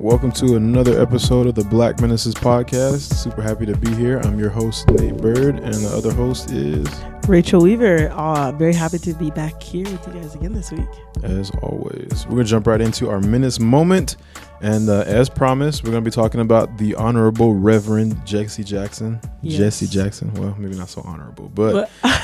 [0.00, 3.12] Welcome to another episode of the Black Menaces podcast.
[3.14, 4.18] Super happy to be here.
[4.20, 6.88] I'm your host, Nate Bird, and the other host is
[7.28, 8.08] Rachel Weaver.
[8.08, 10.88] Uh, very happy to be back here with you guys again this week.
[11.22, 14.16] As always, we're going to jump right into our Menace moment.
[14.62, 19.20] And uh, as promised, we're going to be talking about the Honorable Reverend Jesse Jackson.
[19.42, 19.58] Yes.
[19.58, 20.32] Jesse Jackson.
[20.34, 22.22] Well, maybe not so honorable, but, But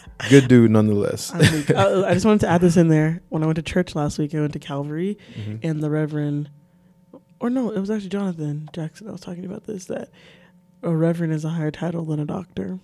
[0.30, 1.30] good dude nonetheless.
[1.34, 3.20] I, think- uh, I just wanted to add this in there.
[3.28, 5.60] When I went to church last week, I went to Calvary, Mhm.
[5.62, 6.48] and the Reverend,
[7.40, 9.08] or no, it was actually Jonathan Jackson.
[9.08, 10.10] I was talking about this that
[10.82, 12.78] a Reverend is a higher title than a doctor.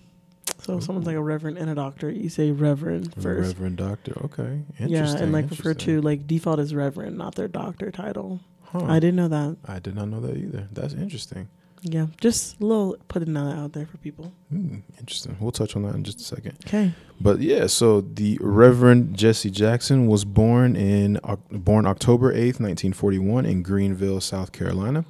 [0.61, 3.53] So if someone's like a Reverend and a doctor, you say Reverend first.
[3.53, 4.13] Reverend Doctor.
[4.25, 4.61] Okay.
[4.79, 4.89] Interesting.
[4.91, 8.39] Yeah, and like refer to like default is Reverend, not their doctor title.
[8.63, 8.85] Huh.
[8.85, 9.57] I didn't know that.
[9.67, 10.67] I did not know that either.
[10.71, 11.49] That's interesting.
[11.87, 14.33] Yeah, just a little putting that out there for people.
[14.49, 15.37] Hmm, interesting.
[15.39, 16.57] We'll touch on that in just a second.
[16.65, 16.93] Okay.
[17.21, 21.19] But yeah, so the Reverend Jesse Jackson was born in
[21.51, 25.05] born October eighth, nineteen forty one, in Greenville, South Carolina.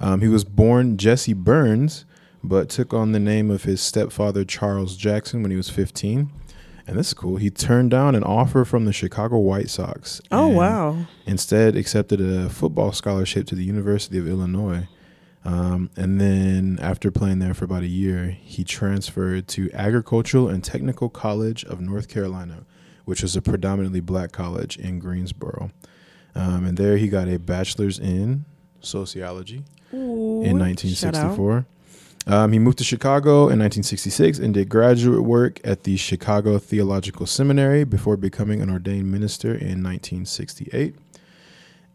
[0.00, 2.06] Um, he was born Jesse Burns,
[2.42, 6.30] but took on the name of his stepfather Charles Jackson when he was fifteen.
[6.86, 7.36] And this is cool.
[7.36, 10.22] He turned down an offer from the Chicago White Sox.
[10.32, 10.96] Oh wow.
[11.26, 14.88] Instead, accepted a football scholarship to the University of Illinois.
[15.46, 20.62] Um, and then, after playing there for about a year, he transferred to Agricultural and
[20.62, 22.66] Technical College of North Carolina,
[23.04, 25.70] which was a predominantly black college in Greensboro.
[26.34, 28.44] Um, and there, he got a bachelor's in
[28.80, 29.62] sociology
[29.94, 31.64] Ooh, in 1964.
[32.26, 37.24] Um, he moved to Chicago in 1966 and did graduate work at the Chicago Theological
[37.24, 40.96] Seminary before becoming an ordained minister in 1968.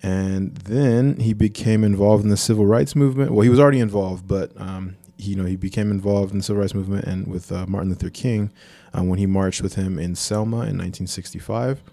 [0.04, 3.32] And then he became involved in the civil rights movement.
[3.32, 6.44] Well, he was already involved, but um, he, you know, he became involved in the
[6.44, 8.52] civil rights movement and with uh, Martin Luther King
[8.94, 11.84] um, when he marched with him in Selma in 1965.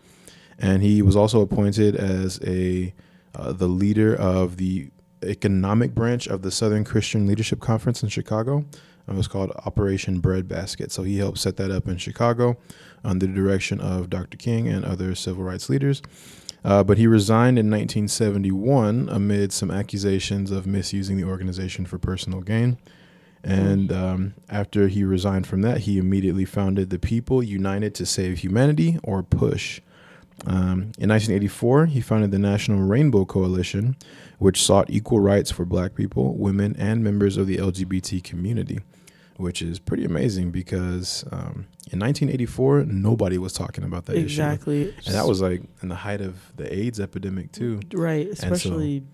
[0.58, 2.94] And he was also appointed as a
[3.34, 4.90] uh, the leader of the
[5.22, 8.64] economic branch of the Southern Christian Leadership Conference in Chicago.
[9.06, 10.92] It was called Operation Breadbasket.
[10.92, 12.58] So he helped set that up in Chicago
[13.04, 14.36] under the direction of Dr.
[14.36, 16.02] King and other civil rights leaders.
[16.64, 22.40] Uh, but he resigned in 1971 amid some accusations of misusing the organization for personal
[22.40, 22.78] gain.
[23.44, 28.38] And um, after he resigned from that, he immediately founded the People United to Save
[28.38, 29.80] Humanity, or PUSH.
[30.46, 33.96] Um, in 1984, he founded the National Rainbow Coalition,
[34.38, 38.80] which sought equal rights for black people, women, and members of the LGBT community,
[39.38, 44.24] which is pretty amazing because um, in 1984, nobody was talking about that issue.
[44.24, 44.94] exactly.
[45.06, 47.80] And that was like in the height of the AIDS epidemic, too.
[47.94, 49.04] right, so- especially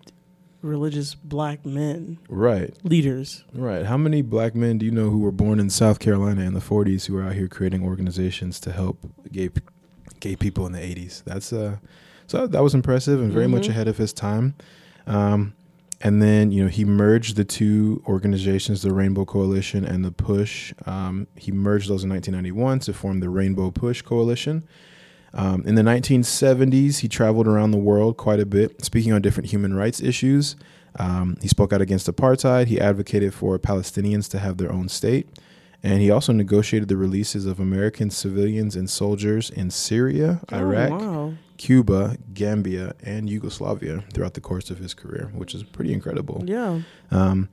[0.62, 3.44] religious black men Right, leaders.
[3.52, 3.84] right.
[3.84, 6.60] How many black men do you know who were born in South Carolina in the
[6.60, 8.98] 40s who were out here creating organizations to help
[9.30, 9.50] gay,
[10.20, 11.22] gay people in the 80s?
[11.24, 11.76] That's uh,
[12.26, 13.70] so that was impressive and very much Mhm.
[13.70, 14.54] ahead of his time.
[15.06, 15.52] Um,
[16.04, 20.72] and then you know he merged the two organizations, the Rainbow Coalition and the Push.
[20.86, 24.68] Um, he merged those in 1991 to form the Rainbow Push Coalition.
[25.32, 29.50] Um, in the 1970s, he traveled around the world quite a bit, speaking on different
[29.50, 30.54] human rights issues.
[30.96, 32.66] Um, he spoke out against apartheid.
[32.66, 35.26] He advocated for Palestinians to have their own state.
[35.82, 40.96] And he also negotiated the releases of American civilians and soldiers in Syria, Iraq, Oh,
[40.96, 41.34] wow.
[41.56, 46.42] Cuba, Gambia, and Yugoslavia throughout the course of his career, which is pretty incredible.
[46.46, 46.80] Yeah.
[47.10, 47.48] Um,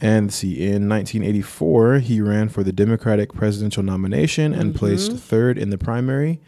[0.00, 5.18] and see, in 1984, he ran for the Democratic presidential nomination and placed Mhm.
[5.18, 6.40] third in the primary.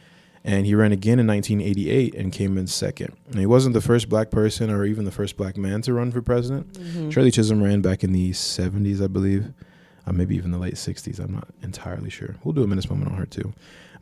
[0.44, 3.14] And he ran again in 1988 and came in second.
[3.30, 6.12] And he wasn't the first black person or even the first black man to run
[6.12, 6.72] for president.
[6.74, 7.10] Mhm.
[7.12, 9.46] Shirley Chisholm ran back in the 70s, I believe,
[10.06, 11.18] uh, maybe even the late 60s.
[11.18, 12.36] I'm not entirely sure.
[12.44, 13.52] We'll do a Menace moment on her too.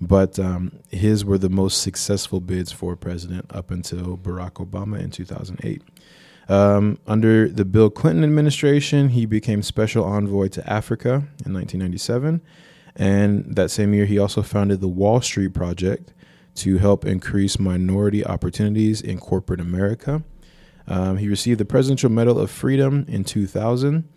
[0.00, 5.10] But um, his were the most successful bids for president up until Barack Obama in
[5.10, 5.82] 2008.
[6.48, 12.42] Um, under the Bill Clinton administration, he became special envoy to Africa in 1997.
[12.96, 16.12] And that same year, he also founded the Wall Street Project
[16.56, 20.22] to help increase minority opportunities in corporate America.
[20.86, 24.08] Um, he received the Presidential Medal of Freedom in 2000.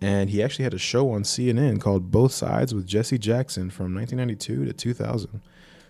[0.00, 3.94] And he actually had a show on CNN called Both Sides with Jesse Jackson from
[3.94, 5.42] 1992 to 2000,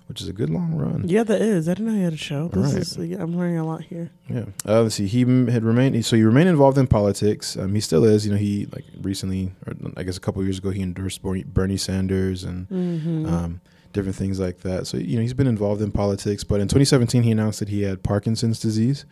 [0.09, 1.05] which is a good long run.
[1.07, 1.69] Yeah, that is.
[1.69, 2.49] I didn't know he had a show.
[2.49, 3.11] This Right.
[3.13, 3.21] is.
[3.21, 4.11] I'm learning a lot here.
[4.29, 4.47] Yeah.
[4.67, 5.07] Uh, let's see.
[5.07, 6.05] He had remained.
[6.05, 7.57] So he remained involved in politics.
[7.57, 8.27] Um, he still is.
[8.27, 11.23] You know, he like recently, or I guess a couple of years ago, he endorsed
[11.23, 13.27] Bernie, Bernie Sanders and Mm-hmm.
[13.27, 13.61] um,
[13.93, 14.89] different things like that.
[14.89, 16.43] So you know, he's been involved in politics.
[16.43, 19.05] But in 2017, he announced that he had Parkinson's disease,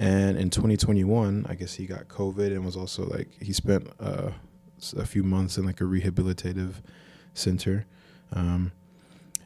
[0.00, 4.30] and in 2021, I guess he got COVID and was also like he spent uh,
[4.96, 6.74] a few months in like a rehabilitative
[7.34, 7.86] center.
[8.32, 8.72] Um,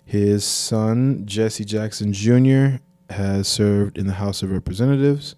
[0.07, 2.77] his son Jesse Jackson Jr.
[3.11, 5.35] has served in the House of Representatives.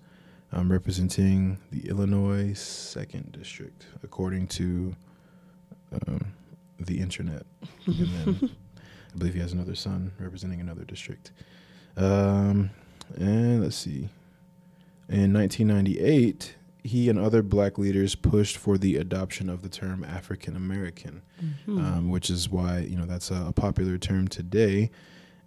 [0.52, 4.94] um, representing the Illinois Second District, according to
[5.92, 6.32] um,
[6.78, 7.44] the internet.
[7.86, 8.50] And then
[9.14, 11.32] I believe he has another son representing another district.
[11.96, 12.70] Um,
[13.16, 14.08] and let's see.
[15.08, 20.56] In 1998, he and other black leaders pushed for the adoption of the term African
[20.56, 21.22] American,
[21.66, 21.78] Mhm.
[21.80, 24.90] um, which is why you know that's a, a popular term today.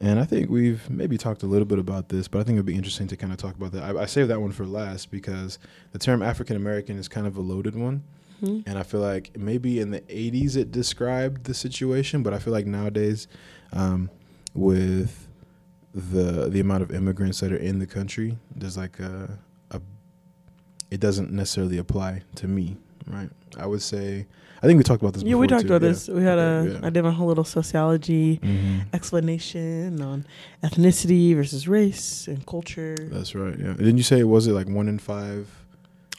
[0.02, 2.66] And I think we've maybe talked a little bit about this, but I think it'd
[2.66, 3.84] be interesting to kind of talk about that.
[3.84, 5.60] I, I saved that one for last because
[5.92, 8.04] the term African American is kind of a loaded one.
[8.42, 8.64] Mhm.
[8.66, 12.54] And I feel like maybe in the 80s it described the situation, but I feel
[12.54, 13.28] like nowadays,
[13.74, 14.10] um,
[14.54, 15.28] with
[15.94, 19.38] the the amount of immigrants that are in the country, there's like a
[20.92, 22.78] it doesn't necessarily apply to me,
[23.08, 23.30] right?
[23.58, 24.26] I would say
[24.62, 25.24] I think we talked about this.
[25.24, 25.68] Yeah, we talked too.
[25.74, 25.90] about Yeah.
[25.90, 26.08] this.
[26.10, 26.74] We had Okay, a.
[26.74, 26.86] yeah.
[26.88, 28.94] I did a whole little sociology Mhm.
[28.94, 30.26] explanation on
[30.64, 32.96] ethnicity versus race and culture.
[33.00, 33.58] That's right.
[33.58, 33.74] Yeah.
[33.74, 35.48] Didn't you say it was it like one in five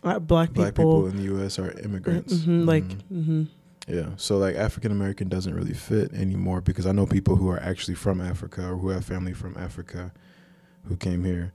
[0.02, 1.58] Uh, black black people people, in the U.S.
[1.58, 2.32] are immigrants?
[2.34, 3.24] Mhm, like, Mhm.
[3.24, 3.42] hmm
[3.88, 4.06] Yeah.
[4.16, 7.96] So like African American doesn't really fit anymore because I know people who are actually
[7.96, 10.12] from Africa or who have family from Africa
[10.84, 11.52] who came here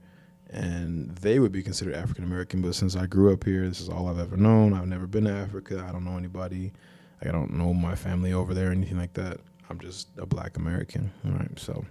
[0.50, 2.62] and they would be considered African American.
[2.62, 4.72] But since I grew up here, this is all I've ever known.
[4.74, 5.84] I've never been to Africa.
[5.88, 6.72] I don't know anybody.
[7.24, 9.40] I don't know my family over there or anything like that.
[9.68, 11.10] I'm just a black American.
[11.24, 11.58] All right.
[11.58, 11.84] So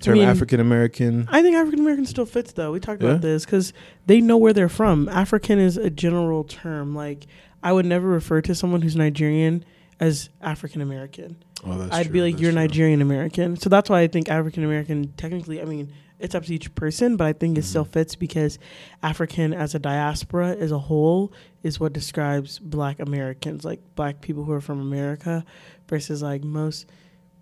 [0.00, 1.28] term mean, African American.
[1.30, 2.72] I think African American still fits though.
[2.72, 3.10] We talked Yeah?
[3.10, 3.72] about this because
[4.06, 5.08] they know where they're from.
[5.08, 6.94] African is a general term.
[6.94, 7.26] Like
[7.62, 9.64] I would never refer to someone who's Nigerian
[10.00, 11.36] as African American.
[11.66, 12.12] Oh, that's I'd true.
[12.12, 12.60] be like, That's you're true.
[12.60, 13.56] Nigerian American.
[13.56, 17.16] So that's why I think African American, technically, I mean, it's up to each person,
[17.16, 17.92] but I think it still Mhm.
[17.92, 18.58] fits because
[19.02, 21.32] African as a diaspora as a whole
[21.62, 25.44] is what describes black Americans, like black people who are from America
[25.88, 26.86] versus like most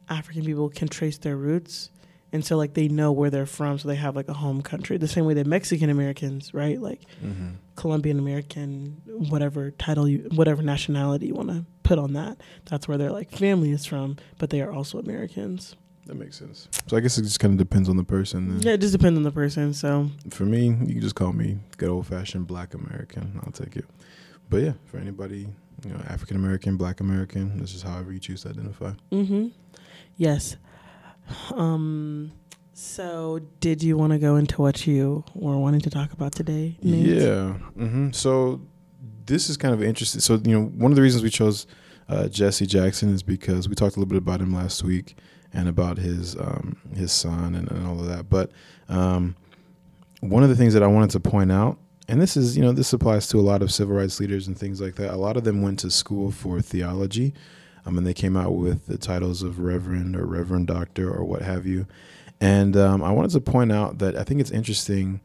[0.08, 1.90] African people can trace their roots.
[2.32, 4.98] And so like they know where they're from, so they have like a home country.
[4.98, 6.80] The same way that Mexican Americans, right?
[6.80, 7.54] Like Mhm.
[7.76, 9.00] Colombian American,
[9.30, 12.38] whatever title you, whatever nationality you want to put on that.
[12.66, 15.76] That's where their like family is from, but they are also Americans.
[16.06, 16.68] That makes sense.
[16.86, 18.48] So I guess it just kind of depends on the person.
[18.48, 18.60] Then.
[18.62, 19.74] Yeah, it just depends on the person.
[19.74, 23.40] So For me, you can just call me good old fashioned black American.
[23.44, 23.84] I'll take it.
[24.48, 25.48] But yeah, for anybody,
[25.84, 28.92] you know, African American, black American, this is however you choose to identify.
[29.10, 29.48] Mm-hmm.
[30.16, 30.56] Yes.
[31.54, 32.32] Um.
[32.72, 36.76] So, did you want to go into what you were wanting to talk about today?
[36.82, 37.06] Nate?
[37.22, 37.52] Yeah.
[37.52, 38.60] hmm So
[39.24, 40.20] this is kind of interesting.
[40.20, 41.66] So you know, one of the reasons we chose
[42.08, 45.16] uh, Jesse Jackson is because we talked a little bit about him last week
[45.52, 48.28] and about his um, his son and, and all of that.
[48.28, 48.50] But
[48.88, 49.36] um,
[50.20, 51.78] one of the things that I wanted to point out,
[52.08, 54.58] and this is you know this applies to a lot of civil rights leaders and
[54.58, 55.12] things like that.
[55.12, 57.34] A lot of them went to school for theology.
[57.86, 61.42] Um, and they came out with the titles of Reverend or Reverend Doctor or what
[61.42, 61.86] have you.
[62.40, 65.20] And um, I wanted to point out that I think it's interesting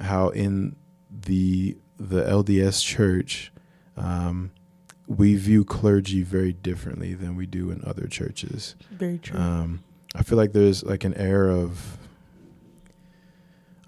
[0.00, 0.76] how in
[1.10, 3.52] the the LDS Church
[3.96, 4.50] um,
[5.06, 8.74] we view clergy very differently than we do in other churches.
[8.90, 9.38] Very true.
[9.38, 9.84] Um,
[10.14, 11.98] I feel like there's like an air of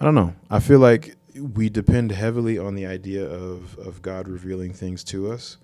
[0.00, 0.34] I don't know.
[0.50, 5.30] I feel like we depend heavily on the idea of of God revealing things to
[5.30, 5.56] us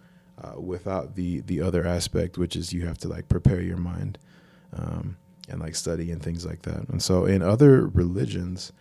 [0.43, 4.19] uh, without the the other aspect, which is you have to like prepare your mind
[4.75, 5.17] um,
[5.49, 6.88] and like study and things like that.
[6.88, 8.73] And so in other religions,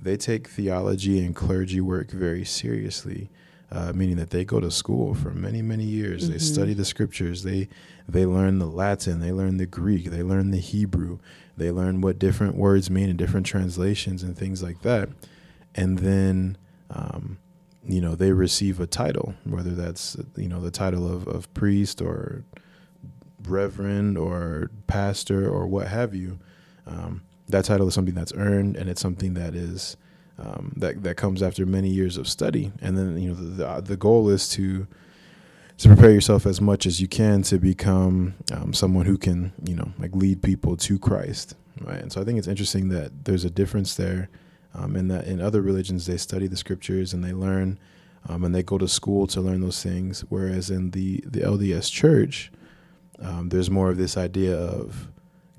[0.00, 3.30] they take theology and clergy work very seriously.
[3.72, 6.28] Uh, meaning that they go to school for many many years.
[6.28, 6.40] They Mhm.
[6.40, 7.44] study the scriptures.
[7.44, 7.68] They
[8.08, 9.20] they learn the latin.
[9.20, 10.10] They learn the greek.
[10.10, 11.18] They learn the hebrew.
[11.56, 15.08] They learn what different words mean in different translations and things like that.
[15.76, 16.56] And then
[16.90, 17.38] um,
[17.86, 22.02] you know they receive a title whether that's you know the title of, of priest
[22.02, 22.44] or
[23.44, 26.38] reverend or pastor or what have you.
[26.86, 29.96] Um, that title is something that's earned and it's something that is
[30.40, 32.72] um, that that comes after many years of study.
[32.80, 34.86] And then you know the, the, goal is to
[35.78, 39.74] to prepare yourself as much as you can to become um, someone who can you
[39.74, 42.00] know like lead people to Christ right?
[42.00, 44.28] And so I think it's interesting that there's a difference there
[44.74, 47.78] um, and that in other religions they study the scriptures and they learn
[48.28, 50.20] um, and they go to school to learn those things.
[50.28, 52.52] Whereas in the the LDS church
[53.18, 55.08] um, there's more of this idea of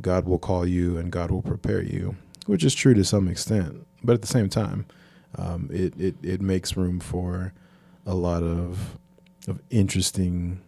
[0.01, 2.15] God will call you and God will prepare you
[2.47, 4.85] which is true to some extent but at the same time
[5.35, 7.53] um, it, it it makes room for
[8.05, 8.97] a lot of
[9.47, 10.61] of interesting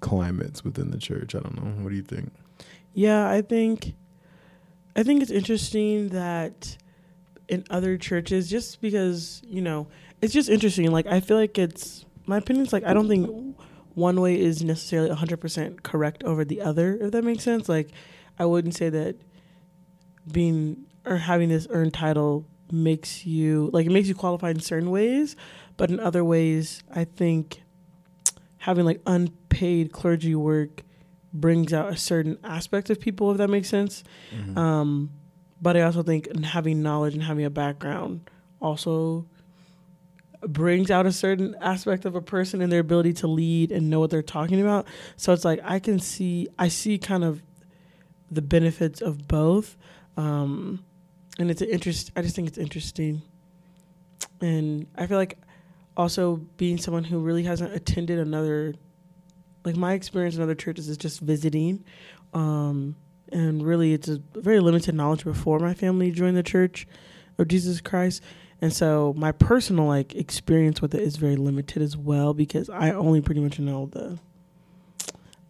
[0.00, 2.32] climates within the church I don't know what do you think
[2.94, 3.94] Yeah, I think
[4.94, 6.76] I think it's interesting that
[7.48, 9.88] in other churches just because, you know,
[10.20, 10.90] it's just interesting.
[10.90, 13.56] Like I feel like it's my opinion is like I don't think
[13.94, 17.68] one way is necessarily 100% correct over the other, if that makes sense.
[17.68, 17.90] Like
[18.38, 19.16] I wouldn't say that
[20.30, 24.90] being or having this earned title makes you like it makes you qualified in certain
[24.90, 25.36] ways,
[25.76, 27.62] but in other ways, I think
[28.58, 30.82] having like unpaid clergy work
[31.32, 34.04] brings out a certain aspect of people, if that makes sense.
[34.34, 34.56] Mhm.
[34.56, 35.10] Um,
[35.60, 38.28] but I also think having knowledge and having a background
[38.60, 39.26] also
[40.46, 44.00] brings out a certain aspect of a person and their ability to lead and know
[44.00, 44.86] what they're talking about.
[45.16, 47.42] So it's like I can see, I see kind of
[48.30, 49.76] the benefits of both,
[50.16, 50.84] um,
[51.38, 52.10] and it's an interest.
[52.16, 53.22] I just think it's interesting,
[54.40, 55.38] and I feel like
[55.96, 58.74] also being someone who really hasn't attended another,
[59.64, 61.84] like my experience in other churches is just visiting.
[62.34, 62.96] Um,
[63.30, 66.86] and really it's a very limited knowledge before my family joined the church
[67.38, 68.22] of Jesus Christ.
[68.62, 72.90] And so my personal like experience with it is very limited as well because I
[72.92, 74.18] only pretty much know the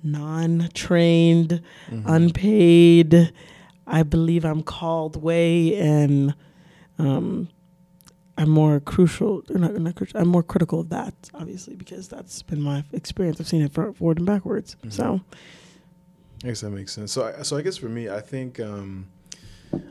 [0.03, 1.61] non-trained,
[1.91, 2.03] Mhm.
[2.07, 3.33] unpaid,
[3.87, 6.35] I believe I'm called way and
[6.99, 7.49] um
[8.39, 12.43] I'm more crucial or not, not crucial, I'm more critical of that obviously because that's
[12.43, 13.41] been my experience.
[13.41, 14.77] I've seen it forward and backwards.
[14.85, 14.93] Mhm.
[14.93, 15.21] So
[16.43, 17.13] I guess that makes sense.
[17.13, 19.07] So, I, so I guess for me, I think, um,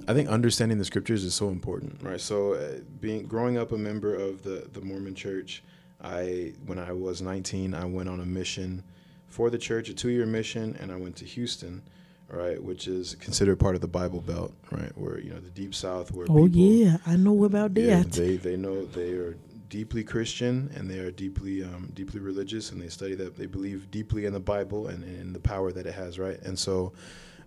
[0.08, 2.20] I think understanding the scriptures is so important, right?
[2.20, 5.64] So, uh, being growing up a member of the the Mormon Church,
[6.02, 8.84] I when I was 19, I went on a mission
[9.28, 11.84] for the church, a two year mission, and I went to Houston,
[12.32, 15.74] right, which is considered part of the Bible Belt, right, where you know the Deep
[15.76, 17.82] South, where Oh people, yeah, I know about that.
[17.82, 19.38] yeah, they they know they are
[19.70, 23.90] deeply Christian and they are deeply um, deeply religious and they study that they believe
[23.90, 26.40] deeply in the Bible and in the power that it has, right?
[26.42, 26.92] And so,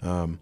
[0.03, 0.41] um,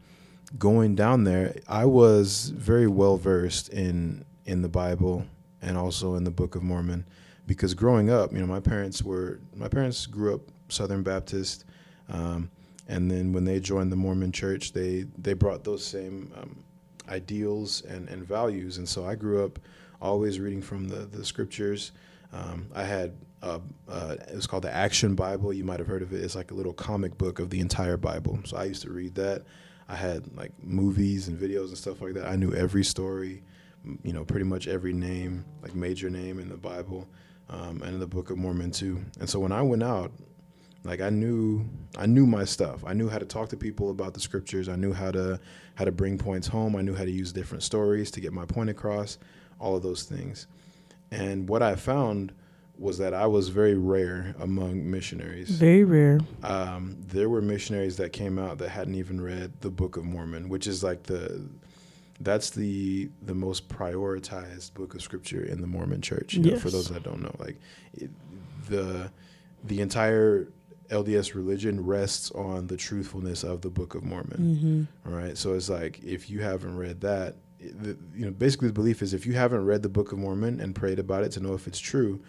[0.58, 5.26] going down there, I was very well versed in in the Bible
[5.60, 7.06] and also in the Book of Mormon
[7.46, 11.64] because growing up, you know, my parents were my parents grew up Southern Baptist.
[12.08, 12.50] Um,
[12.88, 16.64] and then when they joined the Mormon Church, they they brought those same um,
[17.08, 18.78] ideals and, and values.
[18.78, 19.58] And so I grew up
[20.00, 21.92] always reading from the, the scriptures.
[22.32, 25.52] Um, I had it was called the Action Bible.
[25.52, 26.22] You might have heard of it.
[26.22, 28.38] It's like a little comic book of the entire Bible.
[28.44, 29.44] So I used to read that.
[29.88, 32.26] I had like movies and videos and stuff like that.
[32.26, 33.42] I knew every story,
[34.02, 37.08] you know, pretty much every name, like major name in the Bible,
[37.50, 39.04] um, and in the Book of Mormon too.
[39.20, 40.12] And so when I went out,
[40.84, 41.64] like I knew,
[41.96, 42.84] I knew my stuff.
[42.84, 44.68] I knew how to talk to people about the scriptures.
[44.68, 45.40] I knew how to
[45.74, 46.76] how to bring points home.
[46.76, 49.18] I knew how to use different stories to get my point across.
[49.58, 50.46] All of those things.
[51.10, 52.32] And what I found
[52.78, 55.50] was that I was very rare among missionaries.
[55.50, 56.20] Very rare.
[56.42, 60.48] Um, there were missionaries that came out that hadn't even read the Book of Mormon,
[60.48, 61.46] which is like the
[62.20, 66.34] that's the the most prioritized book of scripture in the Mormon Church.
[66.34, 67.56] You know, for those that don't know, like
[67.94, 68.10] it,
[68.68, 69.10] the
[69.64, 70.48] the entire
[70.92, 74.86] LDS religion rests on the truthfulness of the Book of Mormon.
[75.04, 75.36] hmm All right.
[75.36, 79.14] So it's like if you haven't read that, the, you know, basically the belief is
[79.14, 81.66] if you haven't read the Book of Mormon and prayed about it to know if
[81.66, 82.20] it's true,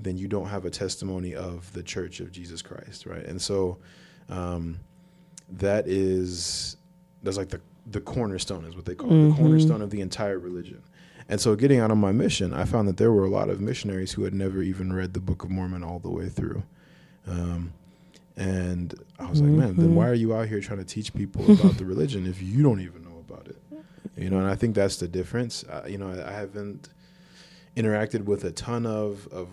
[0.00, 3.24] then you don't have a testimony of the Church of Jesus Christ, right?
[3.24, 3.78] And so
[4.28, 4.78] um,
[5.50, 6.76] that is
[7.22, 7.60] that's like the
[7.90, 9.30] the cornerstone is what they call it, Mhm.
[9.30, 10.80] the cornerstone of the entire religion.
[11.28, 13.60] And so getting out on my mission, I found that there were a lot of
[13.60, 16.62] missionaries who had never even read the Book of Mormon all the way through.
[17.26, 17.72] Um,
[18.36, 21.44] and I was like, man, then why are you out here trying to teach people
[21.52, 23.56] about the religion if you don't even know about it?
[24.16, 25.64] You know, and I think that's the difference.
[25.64, 26.88] Uh, you know, I, I haven't
[27.76, 29.48] interacted with a ton of, of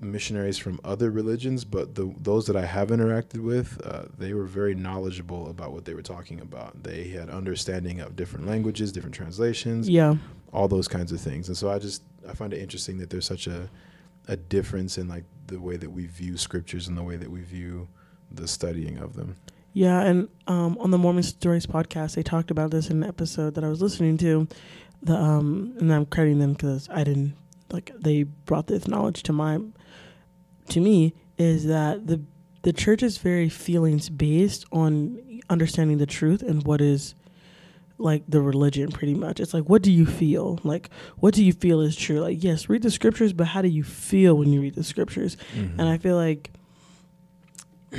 [0.00, 4.44] missionaries from other religions, but the those that I have interacted with, uh, they were
[4.44, 6.82] very knowledgeable about what they were talking about.
[6.82, 10.16] They had understanding of different languages, different translations, Yeah.
[10.52, 11.48] all those kinds of things.
[11.48, 13.70] And so I just I find it interesting that there's such a
[14.28, 17.40] a difference in like the way that we view scriptures and the way that we
[17.42, 17.88] view
[18.36, 19.36] the studying of them.
[19.72, 23.54] Yeah, and um, on the Mormon Stories podcast, they talked about this in an episode
[23.54, 24.46] that I was listening to.
[25.02, 27.34] The um, and I'm crediting them because I didn't
[27.72, 29.58] like they brought this knowledge to my
[30.68, 32.20] to me is that the
[32.62, 37.14] the church is very feelings based on understanding the truth and what is
[37.98, 41.52] like the religion pretty much it's like what do you feel like what do you
[41.52, 44.60] feel is true like yes read the scriptures but how do you feel when you
[44.60, 46.50] read the scriptures and I feel like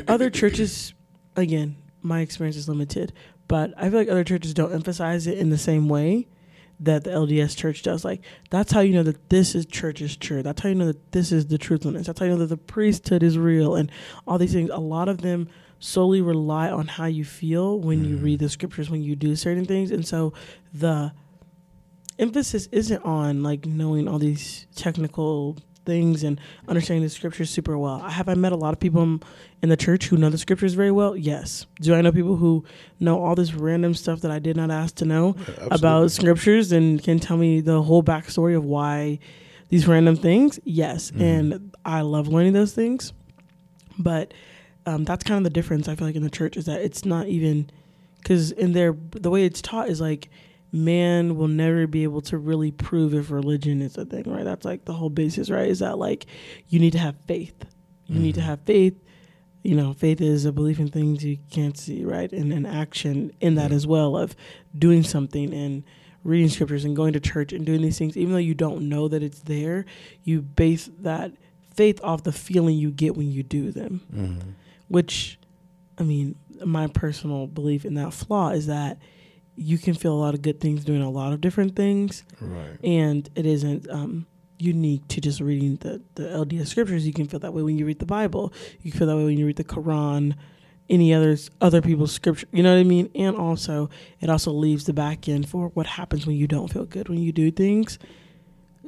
[0.07, 0.93] other churches,
[1.35, 3.13] again, my experience is limited,
[3.47, 6.27] but I feel like other churches don't emphasize it in the same way
[6.79, 8.03] that the LDS church does.
[8.03, 10.43] Like, that's how you know that this is church is true.
[10.43, 12.07] That's how you know that this is the truthfulness.
[12.07, 13.91] That's how you know that the priesthood is real and
[14.27, 14.69] all these things.
[14.71, 15.47] A lot of them
[15.79, 18.23] solely rely on how you feel when you Mhm.
[18.23, 19.91] read the scriptures, when you do certain things.
[19.91, 20.33] And so
[20.73, 21.11] the
[22.19, 27.99] emphasis isn't on like knowing all these technical things and understanding the scriptures super well.
[27.99, 29.19] Have I met a lot of people
[29.61, 31.15] in, the church who know the scriptures very well?
[31.15, 31.65] Yes.
[31.81, 32.63] Do I know people who
[32.99, 36.71] know all this random stuff that I did not ask to know Yeah, about scriptures
[36.71, 39.19] and can tell me the whole backstory of why
[39.69, 40.59] these random things?
[40.63, 41.11] Yes.
[41.11, 41.21] Mhm.
[41.21, 43.13] And I love learning those things.
[43.97, 44.33] But
[44.85, 47.05] um, that's kind of the difference I feel like in the church is that it's
[47.05, 47.69] not even
[48.17, 50.29] because in there the way it's taught is like
[50.73, 54.43] man will never be able to really prove if religion is a thing, right?
[54.43, 55.69] That's like the whole basis, right?
[55.69, 56.25] Is that like
[56.67, 57.53] you need to have faith.
[58.07, 58.45] You need to Mhm.
[58.45, 58.95] have faith.
[59.63, 62.29] You know, faith is a belief in things you can't see, right?
[62.33, 63.75] And an action in that Yeah.
[63.77, 64.35] as well of
[64.77, 65.83] doing something and
[66.23, 69.07] reading scriptures and going to church and doing these things, even though you don't know
[69.07, 69.85] that it's there,
[70.23, 71.33] you base that
[71.75, 74.37] faith off the feeling you get when you do them Mhm.
[74.89, 75.37] which
[75.97, 78.97] I mean, my personal belief in that flaw is that
[79.55, 82.77] you can feel a lot of good things doing a lot of different things, Right.
[82.83, 84.25] and it isn't um,
[84.59, 87.05] unique to just reading the, the LDS scriptures.
[87.05, 88.51] You can feel that way when you read the Bible.
[88.81, 90.35] You can feel that way when you read the Quran,
[90.89, 92.47] any others, other people's scripture.
[92.51, 93.09] You know what I mean?
[93.15, 93.89] And also,
[94.21, 97.19] it also leaves the back end for what happens when you don't feel good when
[97.19, 97.99] you do things.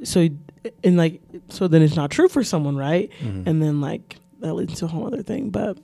[0.04, 0.28] So,
[0.84, 3.10] and like, so then it's not true for someone, right?
[3.22, 3.46] Mhm.
[3.46, 5.48] and then like that leads to a whole other thing.
[5.50, 5.78] But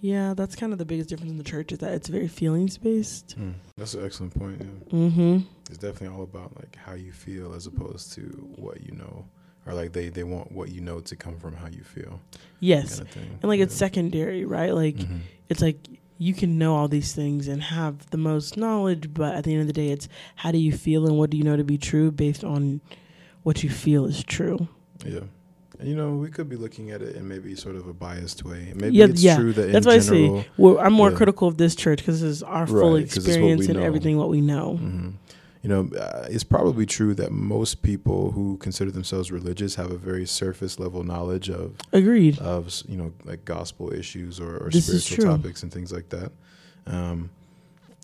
[0.00, 2.78] yeah, that's kind of the biggest difference in the church is that it's very feelings
[2.78, 3.36] based.
[3.38, 3.54] Mm.
[3.76, 4.60] That's an excellent point.
[4.60, 4.92] Yeah.
[4.98, 5.38] Mm-hmm.
[5.68, 8.22] It's definitely all about like how you feel as opposed to
[8.56, 9.24] what you know,
[9.66, 12.20] or like they they want what you know to come from how you feel.
[12.60, 14.74] Yes, Kind of and like it's secondary, right?
[14.74, 15.20] Like Mhm.
[15.48, 15.86] it's like
[16.18, 19.62] you can know all these things and have the most knowledge, but at the end
[19.62, 21.78] of the day, it's how do you feel and what do you know to be
[21.78, 22.80] true based on
[23.42, 24.68] what you feel is true.
[25.06, 25.20] Yeah.
[25.82, 28.72] You know, we could be looking at it in maybe sort of a biased way.
[28.76, 29.36] Maybe Yeah, it's yeah.
[29.36, 31.16] true that That's in why I say general, well, I'm more Yeah.
[31.16, 33.84] critical of this church because this is our full Right, experience and know.
[33.84, 34.78] everything what we know.
[34.82, 35.12] Mhm.
[35.62, 39.98] You know, uh, it's probably true that most people who consider themselves religious have a
[39.98, 42.38] very surface level knowledge of Agreed.
[42.38, 46.32] of you know like gospel issues or, or spiritual topics and things like that.
[46.86, 47.28] Um,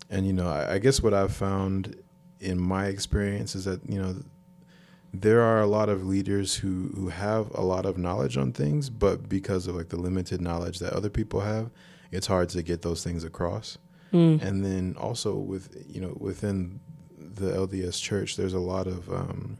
[0.09, 1.95] and you know, I, I guess what I've found
[2.39, 4.15] in my experience is that you know
[5.21, 8.89] there are a lot of leaders who who have a lot of knowledge on things,
[8.89, 11.69] but because of like the limited knowledge that other people have,
[12.11, 13.77] it's hard to get those things across.
[14.13, 14.41] Mm.
[14.41, 16.79] And then also with you know within
[17.17, 19.57] the LDS Church, there's a lot of um,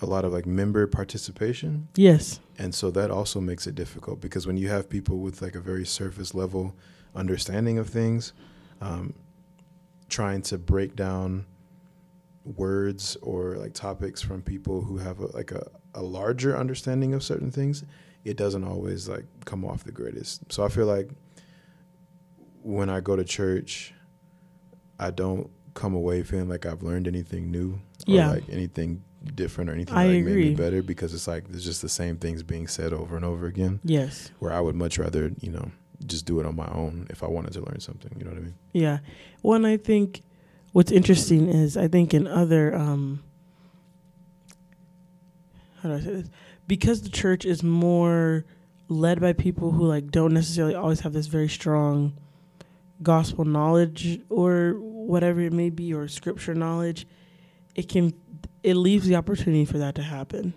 [0.00, 2.40] a lot of like member participation Yes.
[2.58, 5.60] and so that also makes it difficult because when you have people with like a
[5.60, 6.74] very surface level
[7.14, 8.32] understanding of things
[8.80, 9.14] um,
[10.08, 11.46] trying to break down
[12.44, 17.22] words or like topics from people who have a, like a, a larger understanding of
[17.22, 17.84] certain things
[18.24, 21.08] it doesn't always like come off the greatest so i feel like
[22.62, 23.94] when i go to church
[24.98, 27.72] i don't come away feeling like i've learned anything new
[28.08, 28.30] or Yeah.
[28.30, 29.02] like anything
[29.36, 32.16] different or anything I like, made me better because it's like there's just the same
[32.16, 34.30] things being said over and over again Yes.
[34.40, 35.70] where i would much rather you know
[36.04, 38.38] just do it on my own if i wanted to learn something you know what
[38.38, 38.98] i mean Yeah.
[39.42, 40.22] One, I think
[40.72, 43.22] what's interesting is I think in other, um,
[45.82, 46.30] how do I say this?
[46.66, 48.44] Because the church is more
[48.88, 52.14] led by people who like don't necessarily always have this very strong
[53.02, 57.06] gospel knowledge or whatever it may be or scripture knowledge,
[57.74, 58.12] it can
[58.62, 60.54] it leaves the opportunity for that to happen.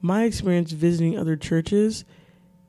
[0.00, 2.04] My experience visiting other churches,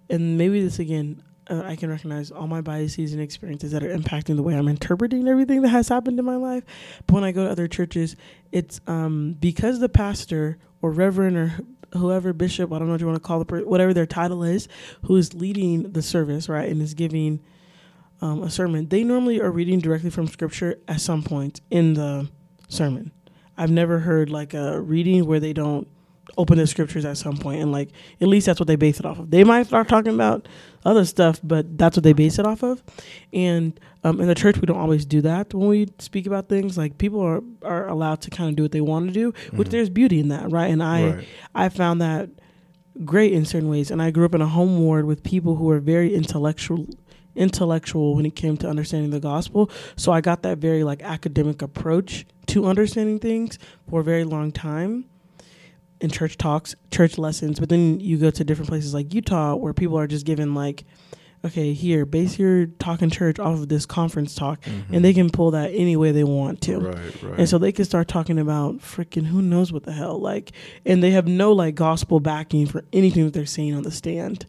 [0.09, 3.95] and maybe this again, uh, I can recognize all my biases and experiences that are
[3.95, 6.63] impacting the way I'm interpreting everything that has happened in my life.
[7.05, 8.15] But when I go to other churches,
[8.51, 11.53] it's um, because the pastor or reverend or
[11.93, 14.67] whoever bishop, I don't know what you want to call the whatever their title is,
[15.03, 17.41] who is leading the service, right, and is giving
[18.21, 18.87] um, a sermon.
[18.87, 22.29] They normally are reading directly from scripture at some point in the
[22.67, 23.11] sermon.
[23.57, 25.87] I've never heard like a reading where they don't
[26.37, 27.89] open the scriptures at some point and like
[28.21, 29.29] at least that's what they base it off of.
[29.29, 30.47] They might start talking about
[30.85, 32.81] other stuff, but that's what they base it off of.
[33.33, 36.77] And um, in the church, we don't always do that when we speak about things.
[36.77, 39.67] Like people are are allowed to kind of do what they want to do, which
[39.67, 39.71] Mhm.
[39.71, 40.71] there's beauty in that, right?
[40.71, 42.29] And I right I found that
[43.03, 43.91] great in certain ways.
[43.91, 46.87] And I grew up in a home ward with people who were very intellectual
[47.35, 49.69] intellectual when it came to understanding the gospel.
[49.95, 53.57] So I got that very like academic approach to understanding things
[53.89, 55.05] for a very long time
[56.03, 59.73] in church talks, church lessons, but then you go to different places like Utah where
[59.73, 60.83] people are just given like
[61.45, 65.29] okay, here, base your talk in church off of this conference talk and they can
[65.29, 66.71] pull that any way they want to.
[66.71, 66.85] Mm-hmm.
[66.85, 70.17] right right And so they can start talking about freaking who knows what the hell.
[70.19, 70.53] Like,
[70.85, 74.45] and they have no like gospel backing for anything that they're saying on the stand.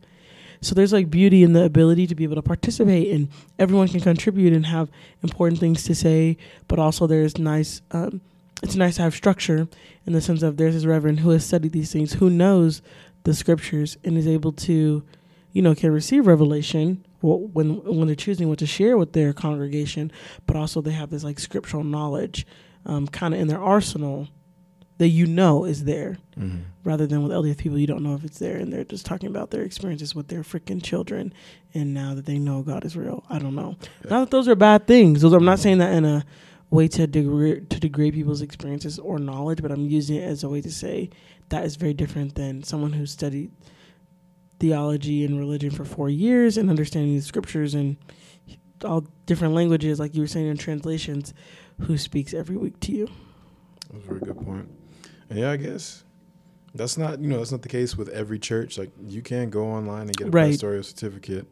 [0.61, 4.01] So there's like beauty in the ability to be able to participate and everyone can
[4.01, 4.89] contribute and have
[5.23, 6.37] important things to say,
[6.69, 8.21] but also there's nice um,
[8.63, 9.69] it's nice to have structure
[10.07, 12.83] in the sense of there's this reverend who has studied these things, who knows
[13.25, 15.03] the scriptures and is able to,
[15.53, 20.13] you know, can receive revelation when when they're choosing what to share with their congregation,
[20.47, 22.47] but also they have this like scriptural knowledge,
[22.87, 24.29] um, kind of in their arsenal
[24.99, 26.59] that you know is there, Mm-hmm.
[26.85, 29.29] rather than with LDS people you don't know if it's there, and they're just talking
[29.29, 31.33] about their experiences with their freaking children,
[31.73, 33.77] and now that they know God is real, I don't know.
[34.05, 34.11] Yeah.
[34.11, 35.23] Not that those are bad things.
[35.23, 36.25] Those I'm not saying that in a
[36.75, 40.49] way to degrade to degrade people's experiences or knowledge, but I'm using it as a
[40.49, 41.11] way to say
[41.51, 43.51] that is very different than someone who studied
[44.61, 47.97] theology and religion for four years and understanding the scriptures and
[48.85, 51.33] all different languages, like you were saying in translations,
[51.83, 53.09] who speaks every week to you.
[53.93, 54.69] That's a very good point.
[55.31, 56.05] And yeah, I guess
[56.75, 58.79] that's not you know that's not the case with every church.
[58.79, 60.51] Like you can go online and get a Right.
[60.51, 61.47] pastoral certificate,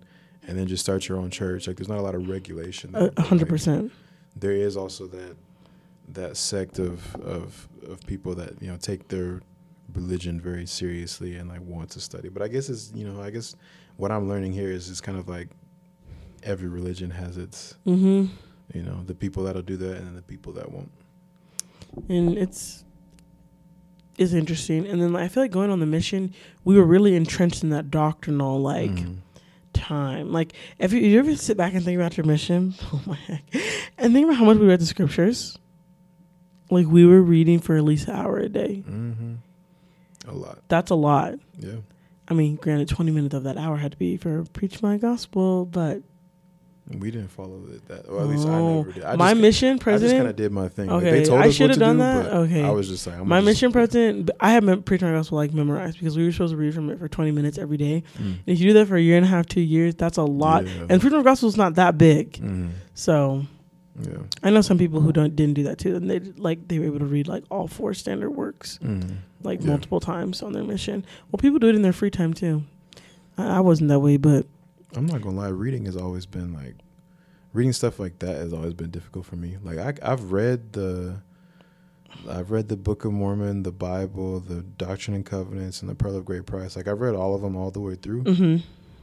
[0.46, 1.66] and then just start your own church.
[1.66, 2.94] Like there's not a lot of regulation.
[2.94, 3.92] A hundred percent.
[4.36, 5.36] There is also that
[6.08, 9.40] that sect of of of people that you know take their
[9.94, 12.28] religion very seriously and like want to study.
[12.28, 13.54] But I guess it's you know I guess
[13.96, 15.48] what I'm learning here is it's kind of like
[16.42, 18.26] every religion has its Mm-hmm.
[18.74, 20.90] you know the people that'll do that and then the people that won't.
[22.08, 22.84] and it's
[24.18, 24.86] it's interesting.
[24.86, 27.70] And then like, I feel like going on the mission, we were really entrenched in
[27.70, 29.16] that doctrinal like Mhm.
[29.72, 30.30] time.
[30.32, 33.42] Like if you, you ever sit back and think about your mission, oh my heck,
[34.02, 35.58] and think about how much we read the scriptures.
[36.70, 38.82] Like we were reading for at least an hour a day.
[38.88, 39.36] Mhm.
[40.28, 40.58] A lot.
[40.68, 41.34] That's a lot.
[41.58, 41.76] Yeah.
[42.28, 45.66] I mean, granted, twenty minutes of that hour had to be for preach my gospel,
[45.66, 46.02] but
[46.98, 49.04] We didn't follow it that, or at least I Oh, never did.
[49.04, 50.88] I my mission I just kind of did my thing.
[50.88, 52.26] Like, Okay, they told I should have done do, that.
[52.32, 52.62] Okay.
[52.62, 55.14] I was just like, I'm my gonna just- mission president, I had been preaching my
[55.14, 57.76] gospel like memorized because we were supposed to read from it for 20 minutes every
[57.76, 58.02] day.
[58.18, 58.24] Mm.
[58.24, 60.24] And if you do that for a year and a half, two years, that's a
[60.24, 60.66] lot.
[60.66, 60.86] Yeah.
[60.90, 62.32] And preaching my gospel is not that big.
[62.34, 62.70] Mhm.
[62.94, 63.44] So
[64.00, 64.18] Yeah.
[64.42, 66.86] I know some people who don't didn't do that too, and they like they were
[66.86, 69.16] able to read like all four standard works Mhm.
[69.42, 69.66] like Yeah.
[69.68, 71.04] multiple times on their mission.
[71.30, 72.62] Well, people do it in their free time too.
[73.36, 74.46] I, I wasn't that way, but
[74.96, 75.48] I'm not gonna lie.
[75.48, 76.76] Reading has always been like,
[77.52, 79.56] reading stuff like that has always been difficult for me.
[79.62, 81.16] Like I, I've read the,
[82.28, 86.16] I've read the Book of Mormon, the Bible, the Doctrine and Covenants, and the Pearl
[86.16, 86.76] of Great Price.
[86.76, 88.56] Like I've read all of them all the way through, hmm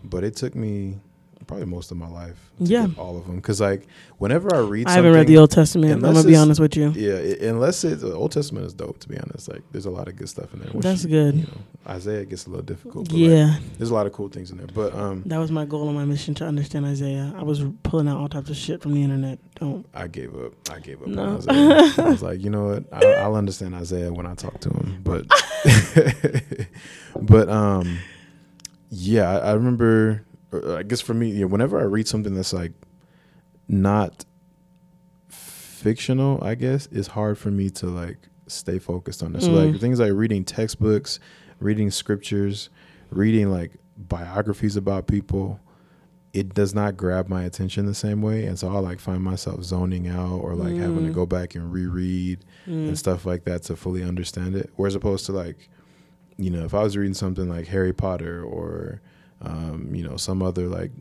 [0.04, 0.96] but it took me
[1.48, 2.52] probably most of my life.
[2.60, 2.88] Yeah.
[2.98, 3.38] all of them.
[3.38, 5.92] Because like whenever I read, I haven't read the Old Testament.
[5.94, 6.92] I'm gonna be honest with you.
[6.92, 9.00] Yeah, i unless it's the Old Testament is dope.
[9.00, 10.70] To be honest, like there's a lot of good stuff in there.
[10.76, 11.36] That's you- good.
[11.36, 13.06] You know, Isaiah gets a little difficult.
[13.10, 14.68] But like, Yeah, there's a lot of cool things in there.
[14.68, 17.34] But um, that was my goal on my mission to understand Isaiah.
[17.36, 19.40] I was pulling out all types of shit from the internet.
[19.56, 19.86] Don't.
[19.94, 20.54] I gave up.
[20.72, 21.24] I gave up No.
[21.24, 22.06] on Isaiah.
[22.06, 22.84] I was like, you know what?
[22.92, 25.02] I, I'll understand Isaiah when I talk to him.
[25.04, 25.26] But,
[27.22, 27.98] but um,
[28.90, 30.24] yeah, I, I remember.
[30.52, 32.74] Or I guess for me, yeah, whenever I read something that's like
[33.68, 34.26] not
[35.28, 39.42] fictional, I guess it's hard for me to like stay focused on it.
[39.44, 39.80] So like Mm.
[39.80, 41.20] things like reading textbooks,
[41.60, 42.70] reading scriptures,
[43.12, 45.60] reading like biographies about people,
[46.34, 49.64] it does not grab my attention the same way, and so I like find myself
[49.64, 51.16] zoning out or like having to Mm.
[51.16, 52.88] go back and reread Mm.
[52.90, 54.70] and stuff like that to fully understand it.
[54.76, 55.70] Whereas opposed to like,
[56.38, 59.02] you know, if I was reading something like Harry Potter or,
[59.42, 60.92] um, you know, some other like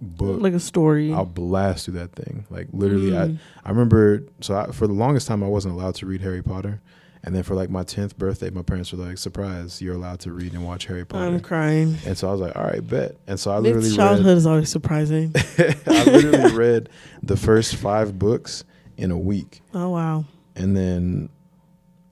[0.00, 1.12] book, Like a story.
[1.12, 2.44] I'll blast through that thing.
[2.50, 3.38] Like literally, Mm.
[3.64, 4.24] I I remember.
[4.40, 6.80] So I, for the longest time, I wasn't allowed to read Harry Potter,
[7.24, 9.82] and then for like my tenth birthday, my parents were like, "Surprise!
[9.82, 11.96] You're allowed to read and watch Harry Potter." I'm crying.
[12.06, 14.04] and so I was like, "All right, bet." And so I literally Nick's read.
[14.04, 15.32] childhood is always surprising.
[15.58, 16.88] I literally read
[17.22, 18.62] the first five books
[18.96, 20.24] in a week, oh wow.
[20.56, 21.28] and then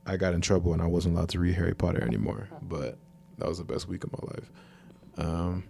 [0.04, 2.48] I got in trouble and I wasn't allowed to read Harry Potter anymore.
[2.62, 2.98] But
[3.38, 4.50] that was the best week of my life.
[5.18, 5.64] Um,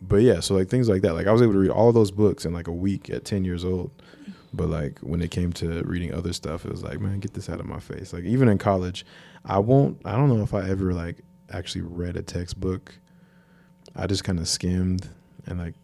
[0.00, 1.14] but yeah, so like things like that.
[1.14, 3.44] Like I was able to read all those books in like a week at ten
[3.44, 3.90] years old.
[4.52, 7.50] But like when it came to reading other stuff, it was like, man, get this
[7.50, 8.12] out of my face.
[8.12, 9.04] Like even in college,
[9.44, 10.00] I won't.
[10.04, 11.18] I don't know if I ever like
[11.50, 12.98] actually read a textbook.
[13.94, 15.08] I just kind of skimmed
[15.46, 15.74] and like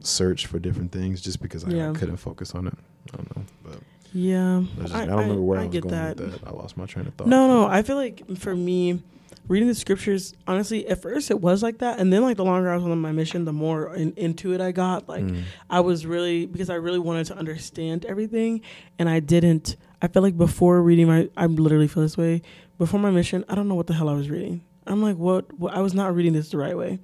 [0.00, 2.74] searched for different things just because I, I couldn't focus on it.
[3.12, 3.78] I don't know, but
[4.12, 4.62] Yeah.
[4.78, 6.16] I, just, I, don't remember where I, was get going that.
[6.18, 6.48] with that.
[6.48, 7.26] I lost my train of thought.
[7.28, 7.66] No, no.
[7.66, 9.02] I feel like for me,
[9.48, 12.70] reading the scriptures, honestly, at first it was like that, and then like the longer
[12.70, 15.08] I was on my mission, the more in, into it I got.
[15.08, 15.42] Like Mm.
[15.70, 18.60] I was really because I really wanted to understand everything,
[18.98, 19.76] and I didn't.
[20.00, 22.42] I feel like before reading my, I literally feel this way.
[22.78, 24.62] Before my mission, I don't know what the hell I was reading.
[24.86, 25.52] I'm like, what?
[25.58, 26.98] what I was not reading this the right way.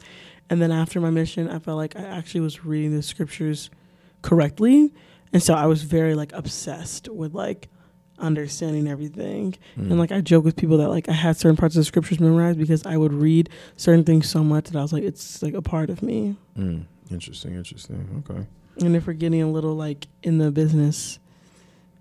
[0.51, 3.71] And then after my mission, I felt like I actually was reading the scriptures
[4.23, 4.93] correctly,
[5.33, 7.69] and so I was very like obsessed with like
[8.19, 9.53] understanding everything.
[9.77, 9.91] Mm.
[9.91, 12.21] And like I joke with people that like I had certain parts of the scriptures
[12.21, 15.55] memorized because I would read certain things so much that I was like, it's like
[15.55, 16.37] a part of me.
[16.57, 16.85] Mm.
[17.11, 18.25] Interesting, interesting.
[18.29, 18.47] Okay.
[18.85, 21.19] And if we're getting a little like in the business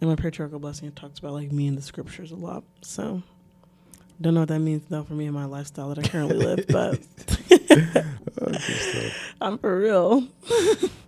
[0.02, 2.64] in my patriarchal blessing, it talks about like me in the scriptures a lot.
[2.82, 3.24] So
[4.20, 6.66] don't know what that means though for me and my lifestyle that I currently live,
[6.70, 7.00] but
[9.42, 10.28] I'm for real.